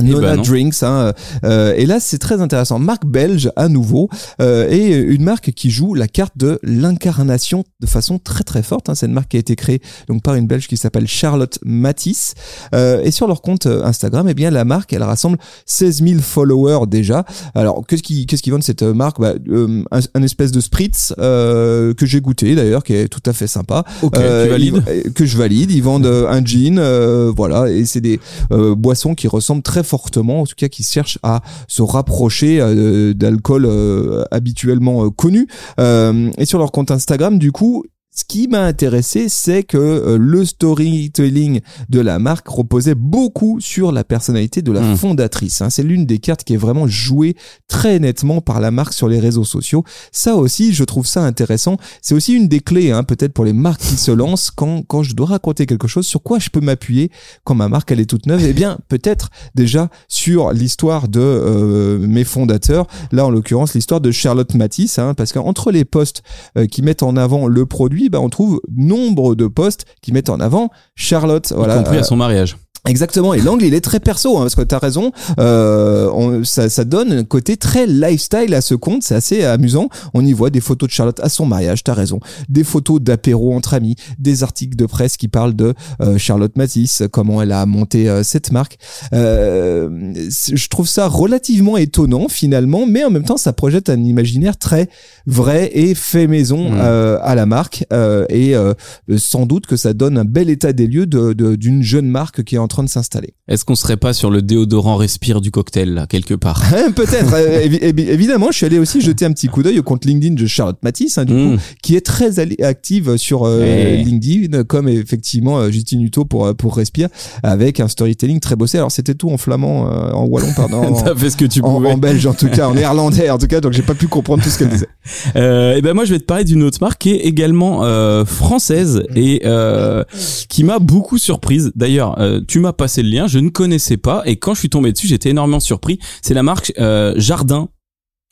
Eh 0.00 0.04
Nona 0.04 0.36
ben. 0.36 0.42
Drinks. 0.42 0.82
Hein, 0.82 1.12
euh, 1.44 1.74
et 1.76 1.86
là, 1.86 2.00
c'est 2.00 2.18
très 2.18 2.40
intéressant. 2.40 2.78
Marque 2.78 3.06
belge 3.06 3.50
à 3.56 3.68
nouveau 3.68 4.08
euh, 4.40 4.68
et 4.70 4.94
une 4.94 5.22
marque 5.24 5.52
qui 5.52 5.70
joue 5.70 5.94
la 5.94 6.08
carte 6.08 6.36
de 6.36 6.58
l'incarnation 6.62 7.64
de 7.80 7.86
façon 7.86 8.18
très 8.18 8.44
très 8.44 8.62
forte. 8.62 8.88
Hein. 8.88 8.94
C'est 8.94 9.06
une 9.06 9.12
marque 9.12 9.28
qui 9.30 9.36
a 9.36 9.40
été 9.40 9.56
créée 9.56 9.80
donc 10.08 10.22
par 10.22 10.34
une 10.34 10.46
belge 10.46 10.68
qui 10.68 10.76
s'appelle 10.76 11.06
Charlotte 11.06 11.58
Matisse. 11.64 12.34
Euh, 12.74 13.02
et 13.02 13.10
sur 13.10 13.26
leur 13.28 13.42
compte 13.42 13.66
euh, 13.66 13.84
Instagram, 13.84 14.26
eh 14.28 14.34
bien 14.34 14.50
la 14.50 14.64
marque, 14.64 14.92
elle 14.92 15.02
rassemble 15.02 15.38
16 15.66 16.02
000 16.02 16.20
followers 16.20 16.86
déjà. 16.86 17.24
Alors 17.54 17.86
qu'est-ce 17.86 18.02
qui 18.02 18.26
qu'est-ce 18.26 18.42
qui 18.42 18.50
vend 18.50 18.58
de 18.58 18.64
cette 18.64 18.82
euh, 18.82 18.94
marque? 18.94 19.20
Bah, 19.20 19.34
euh, 19.48 19.82
un, 19.90 20.00
un 20.14 20.22
espèce 20.22 20.52
de 20.52 20.60
spritz 20.60 21.14
euh, 21.18 21.94
que 21.94 22.06
j'ai 22.06 22.20
goûté 22.20 22.54
d'ailleurs, 22.54 22.82
qui 22.84 22.94
est 22.94 23.08
tout 23.08 23.22
à 23.26 23.32
fait 23.32 23.46
sympa. 23.46 23.84
Euh, 24.16 24.56
ils- 24.58 24.74
euh, 24.88 25.02
que 25.14 25.24
je 25.26 25.36
valide. 25.36 25.70
Ils 25.70 25.82
vendent 25.82 26.06
euh, 26.06 26.28
un 26.28 26.42
euh, 26.78 27.32
voilà, 27.34 27.70
et 27.70 27.84
c'est 27.84 28.00
des 28.00 28.20
euh, 28.52 28.74
boissons 28.74 29.14
qui 29.14 29.28
ressemblent 29.28 29.62
très 29.62 29.82
fortement, 29.88 30.42
en 30.42 30.46
tout 30.46 30.54
cas 30.56 30.68
qui 30.68 30.82
cherchent 30.82 31.18
à 31.22 31.40
se 31.66 31.82
rapprocher 31.82 32.60
euh, 32.60 33.14
d'alcool 33.14 33.66
euh, 33.66 34.24
habituellement 34.30 35.04
euh, 35.04 35.10
connu. 35.10 35.48
Et 35.78 36.44
sur 36.44 36.58
leur 36.58 36.72
compte 36.72 36.90
Instagram, 36.90 37.38
du 37.38 37.52
coup. 37.52 37.84
Ce 38.18 38.24
qui 38.26 38.48
m'a 38.48 38.64
intéressé, 38.64 39.28
c'est 39.28 39.62
que 39.62 39.76
euh, 39.78 40.18
le 40.18 40.44
storytelling 40.44 41.60
de 41.88 42.00
la 42.00 42.18
marque 42.18 42.48
reposait 42.48 42.96
beaucoup 42.96 43.60
sur 43.60 43.92
la 43.92 44.02
personnalité 44.02 44.60
de 44.60 44.72
la 44.72 44.80
Mm. 44.80 44.96
fondatrice. 44.96 45.62
hein. 45.62 45.70
C'est 45.70 45.84
l'une 45.84 46.04
des 46.04 46.18
cartes 46.18 46.42
qui 46.42 46.54
est 46.54 46.56
vraiment 46.58 46.88
jouée 46.88 47.36
très 47.68 48.00
nettement 48.00 48.40
par 48.40 48.60
la 48.60 48.72
marque 48.72 48.92
sur 48.92 49.06
les 49.06 49.20
réseaux 49.20 49.44
sociaux. 49.44 49.84
Ça 50.10 50.34
aussi, 50.34 50.72
je 50.72 50.82
trouve 50.82 51.06
ça 51.06 51.22
intéressant. 51.22 51.76
C'est 52.02 52.14
aussi 52.16 52.32
une 52.34 52.48
des 52.48 52.58
clés, 52.58 52.90
hein, 52.90 53.04
peut-être 53.04 53.32
pour 53.32 53.44
les 53.44 53.52
marques 53.52 53.82
qui 53.82 53.96
se 53.96 54.10
lancent 54.10 54.50
quand, 54.50 54.82
quand 54.88 55.04
je 55.04 55.14
dois 55.14 55.26
raconter 55.26 55.66
quelque 55.66 55.86
chose, 55.86 56.04
sur 56.06 56.20
quoi 56.20 56.40
je 56.40 56.50
peux 56.50 56.60
m'appuyer 56.60 57.12
quand 57.44 57.54
ma 57.54 57.68
marque 57.68 57.92
elle 57.92 58.00
est 58.00 58.06
toute 58.10 58.26
neuve? 58.26 58.42
Eh 58.44 58.52
bien, 58.52 58.78
peut-être 58.88 59.30
déjà 59.54 59.90
sur 60.08 60.52
l'histoire 60.52 61.06
de 61.06 61.20
euh, 61.20 61.98
mes 62.00 62.24
fondateurs. 62.24 62.88
Là, 63.12 63.26
en 63.26 63.30
l'occurrence, 63.30 63.74
l'histoire 63.74 64.00
de 64.00 64.10
Charlotte 64.10 64.52
Matisse, 64.54 64.98
hein, 64.98 65.14
parce 65.14 65.32
qu'entre 65.32 65.70
les 65.70 65.84
posts 65.84 66.22
euh, 66.56 66.66
qui 66.66 66.82
mettent 66.82 67.04
en 67.04 67.16
avant 67.16 67.46
le 67.46 67.64
produit, 67.64 68.07
bah, 68.10 68.20
on 68.20 68.28
trouve 68.28 68.60
nombre 68.68 69.34
de 69.34 69.46
posts 69.46 69.84
qui 70.02 70.12
mettent 70.12 70.30
en 70.30 70.40
avant 70.40 70.70
Charlotte. 70.94 71.50
Y 71.50 71.54
Voilà, 71.54 71.76
compris 71.78 71.96
euh, 71.96 72.00
à 72.00 72.04
son 72.04 72.16
mariage. 72.16 72.56
Exactement, 72.86 73.34
et 73.34 73.40
l'angle 73.40 73.64
il 73.64 73.74
est 73.74 73.80
très 73.80 74.00
perso, 74.00 74.38
hein, 74.38 74.42
parce 74.42 74.54
que 74.54 74.62
t'as 74.62 74.78
raison, 74.78 75.12
euh, 75.40 76.08
on- 76.12 76.44
ça, 76.44 76.68
ça 76.68 76.84
donne 76.84 77.12
un 77.12 77.24
côté 77.24 77.56
très 77.56 77.86
lifestyle 77.86 78.54
à 78.54 78.60
ce 78.60 78.74
compte, 78.74 79.02
c'est 79.02 79.14
assez 79.16 79.44
amusant. 79.44 79.88
On 80.14 80.24
y 80.24 80.32
voit 80.32 80.48
des 80.50 80.60
photos 80.60 80.88
de 80.88 80.92
Charlotte 80.92 81.20
à 81.20 81.28
son 81.28 81.44
mariage, 81.44 81.82
t'as 81.84 81.92
raison, 81.94 82.20
des 82.48 82.64
photos 82.64 83.00
d'apéro 83.00 83.54
entre 83.54 83.74
amis, 83.74 83.96
des 84.18 84.42
articles 84.42 84.76
de 84.76 84.86
presse 84.86 85.16
qui 85.16 85.28
parlent 85.28 85.54
de 85.56 85.74
euh, 86.00 86.16
Charlotte 86.18 86.56
Matisse, 86.56 87.02
comment 87.10 87.42
elle 87.42 87.52
a 87.52 87.66
monté 87.66 88.08
euh, 88.08 88.22
cette 88.22 88.52
marque. 88.52 88.78
Euh, 89.12 90.14
je 90.52 90.68
trouve 90.68 90.86
ça 90.88 91.08
relativement 91.08 91.76
étonnant 91.76 92.28
finalement, 92.28 92.86
mais 92.86 93.04
en 93.04 93.10
même 93.10 93.24
temps 93.24 93.36
ça 93.36 93.52
projette 93.52 93.90
un 93.90 94.02
imaginaire 94.02 94.56
très 94.56 94.88
vrai 95.26 95.70
et 95.74 95.94
fait 95.94 96.26
maison 96.26 96.70
Mm. 96.70 96.76
euh, 96.78 97.18
à 97.22 97.34
la 97.34 97.44
marque, 97.46 97.84
euh, 97.92 98.24
et 98.30 98.54
euh, 98.56 98.72
sans 99.16 99.46
doute 99.46 99.66
que 99.66 99.76
ça 99.76 99.92
donne 99.92 100.16
un 100.18 100.24
bel 100.24 100.48
état 100.48 100.72
des 100.72 100.86
lieux 100.86 101.06
de- 101.06 101.32
de- 101.32 101.56
d'une 101.56 101.82
jeune 101.82 102.06
marque 102.08 102.44
qui 102.44 102.54
est 102.54 102.58
en 102.58 102.67
en 102.68 102.74
train 102.74 102.84
de 102.84 102.88
s'installer. 102.88 103.34
Est-ce 103.48 103.64
qu'on 103.64 103.74
serait 103.74 103.96
pas 103.96 104.12
sur 104.12 104.30
le 104.30 104.42
déodorant 104.42 104.96
respire 104.96 105.40
du 105.40 105.50
cocktail 105.50 105.94
là 105.94 106.06
quelque 106.06 106.34
part 106.34 106.62
Hein, 106.74 106.90
Peut-être, 106.94 107.32
euh, 107.34 107.60
évi- 107.66 107.80
évi- 107.80 108.08
évidemment, 108.08 108.48
je 108.50 108.58
suis 108.58 108.66
allé 108.66 108.78
aussi 108.78 109.00
jeter 109.00 109.24
un 109.24 109.32
petit 109.32 109.48
coup 109.48 109.62
d'œil 109.62 109.78
au 109.78 109.82
compte 109.82 110.04
LinkedIn 110.04 110.34
de 110.34 110.46
Charlotte 110.46 110.76
Matisse, 110.82 111.16
hein, 111.18 111.24
du 111.24 111.32
Mm. 111.32 111.56
coup, 111.56 111.62
qui 111.82 111.96
est 111.96 112.04
très 112.04 112.38
active 112.62 113.16
sur 113.16 113.44
euh, 113.44 113.60
Ouais. 113.60 114.02
LinkedIn, 114.04 114.64
comme 114.64 114.88
effectivement 114.88 115.58
euh, 115.58 115.70
Justine 115.70 116.02
Hutto 116.02 116.24
pour 116.24 116.54
pour 116.56 116.76
Respire, 116.76 117.08
avec 117.42 117.80
un 117.80 117.88
storytelling 117.88 118.40
très 118.40 118.54
bossé. 118.56 118.76
Alors 118.78 118.92
c'était 118.92 119.14
tout 119.14 119.30
en 119.30 119.38
flamand, 119.38 119.86
euh, 119.90 120.10
en 120.12 120.26
wallon, 120.26 120.52
pardon, 120.54 120.82
en, 120.94 121.02
T'as 121.02 121.14
fait 121.14 121.30
ce 121.30 121.36
que 121.36 121.44
tu 121.46 121.60
pouvais. 121.62 121.90
en 121.90 121.96
belge 121.96 122.26
en 122.26 122.34
tout 122.34 122.48
cas, 122.48 122.68
en 122.68 122.74
néerlandais 122.74 123.30
en 123.30 123.38
tout 123.38 123.46
cas, 123.46 123.60
donc 123.60 123.72
j'ai 123.72 123.82
pas 123.82 123.94
pu 123.94 124.06
comprendre 124.08 124.42
tout 124.42 124.50
ce 124.50 124.58
qu'elle 124.58 124.68
disait. 124.70 124.88
Euh, 125.36 125.74
et 125.76 125.80
ben 125.82 125.94
moi 125.94 126.04
je 126.04 126.12
vais 126.12 126.18
te 126.18 126.24
parler 126.24 126.44
d'une 126.44 126.62
autre 126.62 126.78
marque 126.82 127.00
qui 127.00 127.10
est 127.12 127.16
également 127.20 127.84
euh, 127.84 128.24
française 128.26 129.02
et 129.16 129.42
euh, 129.46 130.04
qui 130.48 130.64
m'a 130.64 130.78
beaucoup 130.78 131.16
surprise. 131.18 131.72
D'ailleurs, 131.76 132.18
euh, 132.20 132.40
tu 132.58 132.62
m'as 132.62 132.72
passé 132.72 133.04
le 133.04 133.08
lien, 133.08 133.28
je 133.28 133.38
ne 133.38 133.50
connaissais 133.50 133.98
pas 133.98 134.22
et 134.26 134.34
quand 134.36 134.52
je 134.54 134.58
suis 134.58 134.68
tombé 134.68 134.90
dessus, 134.90 135.06
j'étais 135.06 135.30
énormément 135.30 135.60
surpris. 135.60 136.00
C'est 136.22 136.34
la 136.34 136.42
marque 136.42 136.72
euh, 136.80 137.14
Jardin 137.16 137.68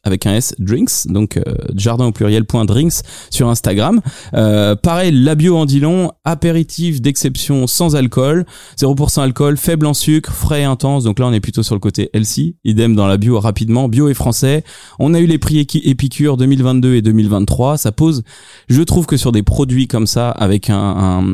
avec 0.03 0.25
un 0.25 0.35
S 0.35 0.55
drinks 0.61 1.09
donc 1.09 1.37
euh, 1.37 1.43
jardin 1.75 2.05
au 2.07 2.12
pluriel 2.12 2.45
point 2.45 2.65
drinks 2.65 3.03
sur 3.29 3.49
Instagram 3.49 4.01
euh, 4.35 4.77
pareil 4.77 5.11
la 5.11 5.35
bio 5.35 5.57
en 5.57 5.67
dit 5.67 5.81
long 5.81 6.12
apéritif 6.25 7.03
d'exception 7.03 7.67
sans 7.67 7.97
alcool 7.97 8.47
0% 8.79 9.21
alcool 9.21 9.57
faible 9.57 9.85
en 9.85 9.95
sucre 9.95 10.33
frais 10.33 10.61
et 10.61 10.65
intense 10.65 11.03
donc 11.03 11.19
là 11.19 11.27
on 11.27 11.33
est 11.33 11.41
plutôt 11.41 11.65
sur 11.65 11.75
le 11.75 11.81
côté 11.81 12.09
healthy 12.12 12.55
idem 12.62 12.95
dans 12.95 13.09
la 13.09 13.17
bio 13.17 13.41
rapidement 13.41 13.89
bio 13.89 14.09
et 14.09 14.15
français 14.15 14.62
on 15.01 15.12
a 15.12 15.19
eu 15.19 15.27
les 15.27 15.39
prix 15.39 15.59
Épicure 15.59 16.37
2022 16.37 16.95
et 16.95 17.03
2023. 17.03 17.77
Ça 17.77 17.91
pose, 17.91 18.23
je 18.69 18.83
trouve 18.83 19.07
que 19.07 19.17
sur 19.17 19.33
des 19.33 19.43
produits 19.43 19.89
comme 19.89 20.07
ça, 20.07 20.31
avec 20.31 20.71
un- 20.71 21.25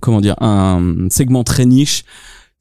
comment 0.00 0.20
dire, 0.20 0.36
un 0.40 1.08
segment 1.10 1.42
très 1.44 1.66
niche, 1.66 2.04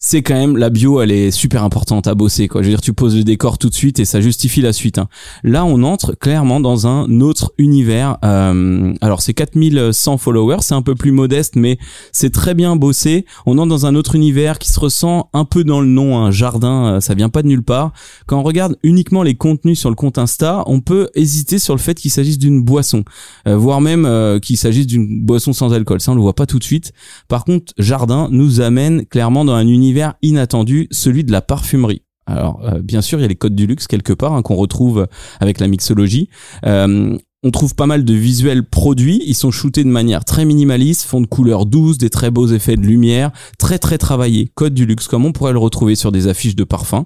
c'est 0.02 0.22
quand 0.22 0.34
même 0.36 0.56
la 0.56 0.70
bio, 0.70 1.02
elle 1.02 1.12
est 1.12 1.30
super 1.30 1.62
importante 1.66 2.08
à 2.08 2.16
bosser. 2.16 2.48
Quoi. 2.48 2.62
Je 2.62 2.68
veux 2.68 2.72
dire, 2.72 2.80
tu 2.80 2.94
poses 2.94 3.18
le 3.18 3.26
décor 3.26 3.58
tout 3.58 3.68
de 3.68 3.74
suite 3.74 4.00
et 4.00 4.06
ça 4.06 4.22
justifie 4.22 4.62
la 4.62 4.72
suite. 4.72 4.98
hein. 4.98 5.10
Là, 5.44 5.66
on 5.66 5.84
entre 5.84 6.14
clairement 6.14 6.62
dans 6.62 6.88
un 6.88 7.20
autre 7.20 7.52
univers. 7.58 8.18
Euh, 8.24 8.94
alors, 9.02 9.22
c'est 9.22 9.34
4100 9.34 10.18
followers, 10.18 10.60
c'est 10.62 10.74
un 10.74 10.82
peu 10.82 10.96
plus 10.96 11.12
modeste, 11.12 11.58
mais 11.58 11.78
c'est 12.14 12.30
très 12.30 12.54
bien 12.54 12.78
bossé. 12.78 13.26
On 13.46 13.58
entre 13.58 13.68
dans 13.68 13.86
un 13.86 13.96
autre 13.96 14.16
univers 14.16 14.58
qui 14.58 14.72
se 14.72 14.80
ressent 14.80 15.30
un 15.34 15.44
peu 15.44 15.66
dans 15.66 15.82
le 15.82 15.88
nom. 15.88 16.18
Un 16.18 16.32
jardin, 16.32 16.86
euh, 16.86 17.00
ça 17.02 17.14
vient 17.14 17.30
pas 17.30 17.42
de 17.42 17.50
nulle 17.50 17.64
part. 17.64 17.92
Quand 18.26 18.40
on 18.40 18.44
regarde 18.44 18.78
uniquement 18.84 19.22
les 19.22 19.36
contenus 19.36 19.78
sur 19.78 19.90
le 19.90 19.96
compte 19.96 20.18
Insta, 20.18 20.64
on 20.68 20.80
peut 20.80 21.10
hésiter 21.14 21.60
sur 21.60 21.76
le 21.76 21.80
fait 21.82 21.96
qu'il 21.96 22.10
s'agisse 22.12 22.38
d'une 22.38 22.64
boisson, 22.64 23.04
euh, 23.50 23.58
voire 23.58 23.82
même 23.82 24.06
euh, 24.06 24.40
qu'il 24.40 24.56
s'agisse 24.56 24.88
d'une 24.88 25.26
boisson 25.26 25.52
sans 25.52 25.74
alcool. 25.74 26.00
Ça, 26.00 26.14
on 26.14 26.16
le 26.16 26.22
voit 26.22 26.36
pas 26.36 26.46
tout 26.46 26.58
de 26.58 26.64
suite. 26.64 26.94
Par 27.28 27.44
contre, 27.44 27.74
Jardin 27.78 28.30
nous 28.32 28.62
amène 28.62 29.06
clairement 29.06 29.44
dans 29.44 29.56
un 29.56 29.68
univers 29.68 29.89
inattendu, 30.22 30.88
celui 30.92 31.24
de 31.24 31.32
la 31.32 31.42
parfumerie. 31.42 32.04
Alors, 32.26 32.62
euh, 32.64 32.80
bien 32.80 33.02
sûr, 33.02 33.20
il 33.20 33.24
y 33.24 33.26
a 33.26 33.28
les 33.28 33.36
codes 33.36 33.56
du 33.56 33.66
luxe 33.66 33.88
quelque 33.88 34.14
part 34.14 34.34
hein, 34.34 34.42
qu'on 34.44 34.56
retrouve 34.56 35.08
avec 35.40 35.60
la 35.60 35.68
mixologie. 35.68 36.30
Euh, 36.66 37.18
on 37.44 37.52
trouve 37.52 37.74
pas 37.74 37.86
mal 37.86 38.04
de 38.04 38.14
visuels 38.14 38.68
produits. 38.68 39.22
Ils 39.26 39.36
sont 39.36 39.52
shootés 39.52 39.86
de 39.86 39.90
manière 39.90 40.26
très 40.26 40.44
minimaliste, 40.44 41.04
font 41.04 41.22
de 41.22 41.26
couleurs 41.26 41.66
douces, 41.66 41.98
des 41.98 42.10
très 42.10 42.32
beaux 42.32 42.48
effets 42.48 42.76
de 42.76 42.82
lumière, 42.82 43.32
très 43.58 43.80
très 43.80 43.98
travaillés. 43.98 44.52
Code 44.56 44.74
du 44.74 44.86
luxe, 44.86 45.08
comme 45.08 45.26
on 45.26 45.32
pourrait 45.32 45.54
le 45.54 45.60
retrouver 45.60 45.96
sur 45.96 46.12
des 46.12 46.28
affiches 46.28 46.56
de 46.56 46.66
parfums. 46.66 47.06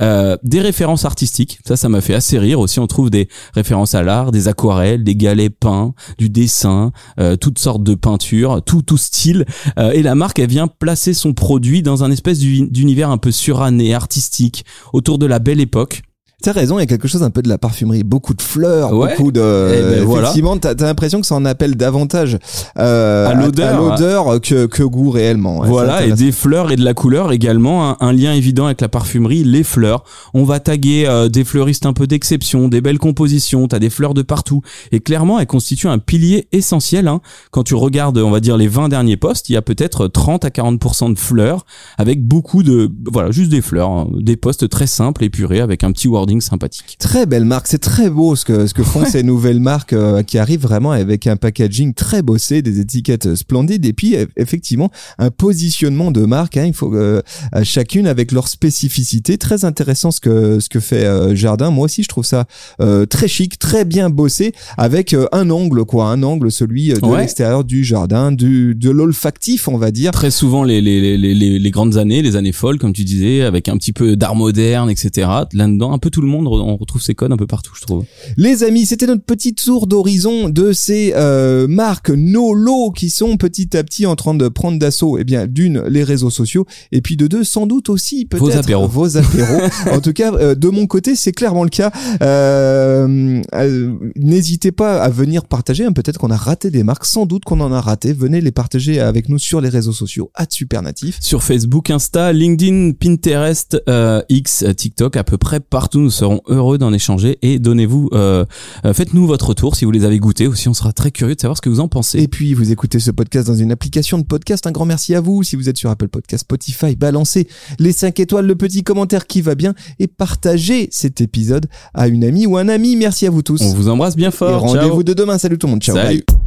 Euh, 0.00 0.36
des 0.44 0.60
références 0.60 1.04
artistiques, 1.04 1.58
ça, 1.66 1.76
ça 1.76 1.88
m'a 1.88 2.00
fait 2.00 2.14
assez 2.14 2.38
rire. 2.38 2.60
Aussi, 2.60 2.78
on 2.78 2.86
trouve 2.86 3.10
des 3.10 3.28
références 3.54 3.94
à 3.94 4.02
l'art, 4.04 4.30
des 4.30 4.46
aquarelles, 4.46 5.02
des 5.02 5.16
galets 5.16 5.52
peints, 5.52 5.94
du 6.16 6.30
dessin, 6.30 6.92
euh, 7.18 7.34
toutes 7.36 7.58
sortes 7.58 7.82
de 7.82 7.94
peintures, 7.96 8.62
tout 8.64 8.82
tout 8.82 8.98
style. 8.98 9.44
Euh, 9.78 9.90
et 9.90 10.02
la 10.02 10.14
marque, 10.14 10.38
elle 10.38 10.48
vient 10.48 10.68
placer 10.68 11.12
son 11.12 11.32
produit 11.32 11.82
dans 11.82 12.04
un 12.04 12.10
espèce 12.12 12.38
d'uni- 12.38 12.70
d'univers 12.70 13.10
un 13.10 13.18
peu 13.18 13.32
suranné, 13.32 13.94
artistique, 13.94 14.64
autour 14.92 15.18
de 15.18 15.26
la 15.26 15.40
belle 15.40 15.60
époque. 15.60 16.02
T'as 16.42 16.52
raison, 16.52 16.78
il 16.78 16.82
y 16.82 16.84
a 16.84 16.86
quelque 16.86 17.08
chose 17.08 17.22
un 17.22 17.30
peu 17.30 17.40
de 17.42 17.48
la 17.48 17.56
parfumerie, 17.58 18.02
beaucoup 18.02 18.34
de 18.34 18.42
fleurs, 18.42 18.92
Ouais. 18.92 19.14
beaucoup 19.16 19.32
de. 19.32 19.40
Eh 19.40 19.80
ben, 20.00 20.04
voilà. 20.04 20.22
effectivement, 20.28 20.56
t'as 20.58 20.74
t'as 20.74 20.86
l'impression 20.86 21.20
que 21.20 21.26
ça 21.26 21.34
en 21.36 21.44
appelle 21.44 21.76
davantage 21.76 22.38
euh, 22.78 23.28
À 23.28 23.34
l'odeur. 23.34 23.68
à 23.74 23.76
l'odeur 23.90 24.40
que, 24.40 24.66
que 24.66 24.82
goût 24.82 25.10
réellement. 25.10 25.60
Ouais, 25.60 25.68
voilà, 25.68 26.04
et 26.04 26.12
des 26.12 26.32
fleurs 26.32 26.72
et 26.72 26.76
de 26.76 26.84
la 26.84 26.94
couleur 26.94 27.32
également, 27.32 27.90
un, 27.90 27.96
un 28.00 28.12
lien 28.12 28.32
évident 28.32 28.66
avec 28.66 28.80
la 28.80 28.88
parfumerie, 28.88 29.44
les 29.44 29.62
fleurs. 29.62 30.04
On 30.34 30.44
va 30.44 30.58
taguer 30.60 31.04
euh, 31.06 31.28
des 31.28 31.44
fleuristes 31.44 31.86
un 31.86 31.92
peu 31.92 32.06
d'exception, 32.06 32.68
des 32.68 32.80
belles 32.80 32.98
compositions, 32.98 33.68
t'as 33.68 33.78
des 33.78 33.90
fleurs 33.90 34.14
de 34.14 34.22
partout. 34.22 34.62
Et 34.90 35.00
clairement, 35.00 35.38
elles 35.38 35.46
constituent 35.46 35.88
un 35.88 35.98
pilier 35.98 36.48
essentiel. 36.52 37.08
hein. 37.08 37.20
Quand 37.50 37.62
tu 37.62 37.74
regardes, 37.74 38.18
on 38.18 38.30
va 38.30 38.40
dire, 38.40 38.56
les 38.56 38.68
20 38.68 38.88
derniers 38.88 39.16
postes, 39.16 39.48
il 39.48 39.52
y 39.52 39.56
a 39.56 39.62
peut-être 39.62 40.08
30 40.08 40.44
à 40.44 40.48
40% 40.48 41.12
de 41.14 41.18
fleurs, 41.18 41.64
avec 41.98 42.26
beaucoup 42.26 42.62
de... 42.62 42.90
Voilà, 43.12 43.30
juste 43.30 43.50
des 43.50 43.60
fleurs, 43.62 43.90
hein. 43.90 44.08
des 44.18 44.36
postes 44.36 44.68
très 44.68 44.86
simples, 44.86 45.24
épurés, 45.24 45.60
avec 45.60 45.84
un 45.84 45.92
petit 45.92 46.08
wording 46.08 46.31
sympathique. 46.40 46.96
Très 46.98 47.26
belle 47.26 47.44
marque, 47.44 47.66
c'est 47.66 47.78
très 47.78 48.08
beau 48.10 48.34
ce 48.36 48.44
que 48.44 48.66
ce 48.66 48.74
que 48.74 48.82
font 48.82 49.04
ces 49.04 49.22
nouvelles 49.22 49.60
marques 49.60 49.92
euh, 49.92 50.22
qui 50.22 50.38
arrivent 50.38 50.62
vraiment 50.62 50.92
avec 50.92 51.26
un 51.26 51.36
packaging 51.36 51.94
très 51.94 52.22
bossé, 52.22 52.62
des 52.62 52.80
étiquettes 52.80 53.34
splendides 53.34 53.84
et 53.84 53.92
puis 53.92 54.14
eff- 54.14 54.28
effectivement 54.36 54.90
un 55.18 55.30
positionnement 55.30 56.10
de 56.10 56.24
marque. 56.24 56.56
Hein, 56.56 56.64
il 56.66 56.72
faut 56.74 56.94
euh, 56.94 57.20
chacune 57.62 58.06
avec 58.06 58.32
leur 58.32 58.48
spécificité. 58.48 59.36
Très 59.38 59.64
intéressant 59.64 60.10
ce 60.10 60.20
que 60.20 60.58
ce 60.60 60.68
que 60.68 60.80
fait 60.80 61.04
euh, 61.04 61.34
Jardin. 61.34 61.70
Moi 61.70 61.84
aussi 61.84 62.02
je 62.02 62.08
trouve 62.08 62.24
ça 62.24 62.46
euh, 62.80 63.04
très 63.06 63.28
chic, 63.28 63.58
très 63.58 63.84
bien 63.84 64.08
bossé 64.10 64.52
avec 64.78 65.12
euh, 65.14 65.26
un 65.32 65.50
angle 65.50 65.84
quoi, 65.84 66.06
un 66.06 66.22
angle 66.22 66.50
celui 66.50 66.92
euh, 66.92 66.96
de 66.96 67.06
Ouais. 67.12 67.18
l'extérieur 67.20 67.62
du 67.64 67.84
jardin, 67.84 68.32
du 68.32 68.74
de 68.74 68.88
l'olfactif 68.90 69.68
on 69.68 69.76
va 69.76 69.90
dire. 69.90 70.12
Très 70.12 70.30
souvent, 70.30 70.64
les, 70.64 70.80
les, 70.80 71.18
les, 71.18 71.34
les, 71.34 71.58
les 71.58 71.70
grandes 71.70 71.98
années, 71.98 72.22
les 72.22 72.36
années 72.36 72.52
folles, 72.52 72.78
comme 72.78 72.92
tu 72.94 73.04
disais, 73.04 73.42
avec 73.42 73.68
un 73.68 73.76
petit 73.76 73.92
peu 73.92 74.16
d'art 74.16 74.34
moderne, 74.34 74.88
etc. 74.88 75.28
Là-dedans, 75.52 75.92
un 75.92 75.98
peu 75.98 76.08
tout 76.08 76.21
le 76.24 76.30
monde, 76.30 76.46
on 76.46 76.76
retrouve 76.76 77.02
ces 77.02 77.14
codes 77.14 77.32
un 77.32 77.36
peu 77.36 77.46
partout, 77.46 77.72
je 77.74 77.82
trouve. 77.82 78.04
Les 78.36 78.64
amis, 78.64 78.86
c'était 78.86 79.06
notre 79.06 79.24
petit 79.24 79.54
tour 79.54 79.86
d'horizon 79.86 80.48
de 80.48 80.72
ces 80.72 81.12
euh, 81.14 81.66
marques 81.68 82.10
Nolo 82.10 82.90
qui 82.90 83.10
sont 83.10 83.36
petit 83.36 83.76
à 83.76 83.84
petit 83.84 84.06
en 84.06 84.16
train 84.16 84.34
de 84.34 84.48
prendre 84.48 84.78
d'assaut, 84.78 85.18
eh 85.18 85.24
bien, 85.24 85.46
d'une 85.46 85.82
les 85.88 86.04
réseaux 86.04 86.30
sociaux 86.30 86.66
et 86.90 87.00
puis 87.00 87.16
de 87.16 87.26
deux, 87.26 87.44
sans 87.44 87.66
doute 87.66 87.88
aussi 87.88 88.26
peut-être 88.26 88.42
Vos 88.42 88.56
apéros. 88.56 88.88
Vos 88.88 89.16
apéros. 89.16 89.60
en 89.90 90.00
tout 90.00 90.12
cas, 90.12 90.32
euh, 90.34 90.54
de 90.54 90.68
mon 90.68 90.86
côté, 90.86 91.16
c'est 91.16 91.32
clairement 91.32 91.64
le 91.64 91.70
cas. 91.70 91.90
Euh, 92.22 93.42
euh, 93.54 93.92
N'hésitez 94.16 94.72
pas 94.72 95.02
à 95.02 95.08
venir 95.08 95.44
partager. 95.44 95.84
hein, 95.84 95.92
peut-être 95.92 96.18
qu'on 96.18 96.30
a 96.30 96.36
raté 96.36 96.70
des 96.70 96.82
marques, 96.82 97.04
sans 97.04 97.26
doute 97.26 97.44
qu'on 97.44 97.60
en 97.60 97.72
a 97.72 97.80
raté. 97.80 98.12
Venez 98.12 98.40
les 98.40 98.52
partager 98.52 99.00
avec 99.00 99.28
nous 99.28 99.38
sur 99.38 99.60
les 99.60 99.68
réseaux 99.68 99.92
sociaux 99.92 100.30
à 100.34 100.46
Supernatif. 100.48 101.18
Sur 101.20 101.42
Facebook, 101.42 101.90
Insta, 101.90 102.32
LinkedIn, 102.32 102.92
Pinterest, 102.92 103.82
X, 104.28 104.64
TikTok, 104.76 105.16
à 105.16 105.24
peu 105.24 105.38
près 105.38 105.60
partout, 105.60 106.00
nous 106.00 106.10
serons 106.12 106.40
heureux 106.46 106.78
d'en 106.78 106.92
échanger 106.92 107.38
et 107.42 107.58
donnez-vous, 107.58 108.10
euh, 108.12 108.44
euh, 108.84 108.94
faites-nous 108.94 109.26
votre 109.26 109.48
retour 109.48 109.76
si 109.76 109.84
vous 109.84 109.90
les 109.90 110.04
avez 110.04 110.18
goûtés 110.18 110.46
aussi. 110.46 110.68
On 110.68 110.74
sera 110.74 110.92
très 110.92 111.10
curieux 111.10 111.34
de 111.34 111.40
savoir 111.40 111.56
ce 111.56 111.62
que 111.62 111.68
vous 111.68 111.80
en 111.80 111.88
pensez. 111.88 112.20
Et 112.20 112.28
puis, 112.28 112.54
vous 112.54 112.70
écoutez 112.72 113.00
ce 113.00 113.10
podcast 113.10 113.46
dans 113.48 113.54
une 113.54 113.72
application 113.72 114.18
de 114.18 114.24
podcast. 114.24 114.66
Un 114.66 114.72
grand 114.72 114.84
merci 114.84 115.14
à 115.14 115.20
vous. 115.20 115.42
Si 115.42 115.56
vous 115.56 115.68
êtes 115.68 115.76
sur 115.76 115.90
Apple 115.90 116.08
Podcast, 116.08 116.42
Spotify, 116.42 116.96
balancez 116.96 117.48
les 117.78 117.92
5 117.92 118.20
étoiles, 118.20 118.46
le 118.46 118.54
petit 118.54 118.82
commentaire 118.82 119.26
qui 119.26 119.40
va 119.40 119.54
bien 119.54 119.74
et 119.98 120.06
partagez 120.06 120.88
cet 120.90 121.20
épisode 121.20 121.66
à 121.94 122.08
une 122.08 122.24
amie 122.24 122.46
ou 122.46 122.56
un 122.56 122.68
ami. 122.68 122.96
Merci 122.96 123.26
à 123.26 123.30
vous 123.30 123.42
tous. 123.42 123.60
On 123.62 123.74
vous 123.74 123.88
embrasse 123.88 124.16
bien 124.16 124.30
fort. 124.30 124.60
rendez-vous 124.60 125.02
de 125.02 125.14
demain. 125.14 125.38
Salut 125.38 125.58
tout 125.58 125.66
le 125.66 125.72
monde. 125.72 125.82
Ciao. 125.82 125.96
Salut. 125.96 126.24
bye. 126.26 126.41